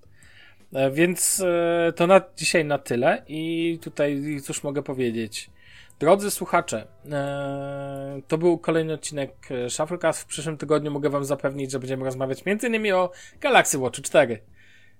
[0.72, 5.50] e, więc e, to na dzisiaj na tyle i tutaj cóż mogę powiedzieć.
[5.98, 10.20] Drodzy słuchacze, e, to był kolejny odcinek e, Shufflecast.
[10.20, 12.94] W przyszłym tygodniu mogę wam zapewnić, że będziemy rozmawiać m.in.
[12.94, 14.38] o Galaxy Watch 4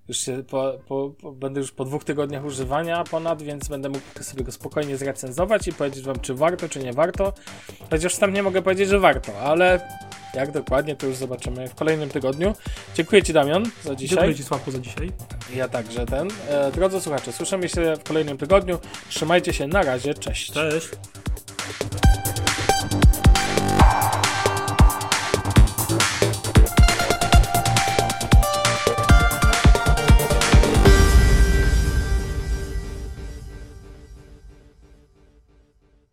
[0.08, 4.02] już się po, po, po, będę już po dwóch tygodniach używania ponad, więc będę mógł
[4.20, 7.32] sobie go spokojnie zrecenzować i powiedzieć wam, czy warto, czy nie warto.
[7.90, 9.80] Chociaż wstępnie mogę powiedzieć, że warto, ale
[10.34, 12.54] jak dokładnie, to już zobaczymy w kolejnym tygodniu.
[12.94, 14.16] Dziękuję Ci, Damian, za dzisiaj.
[14.16, 15.12] Dziękuję Ci, Sławku, za dzisiaj.
[15.56, 16.28] Ja także ten.
[16.48, 18.78] E, drodzy słuchacze, słyszymy się w kolejnym tygodniu.
[19.08, 20.52] Trzymajcie się, na razie, cześć.
[20.52, 20.88] Cześć.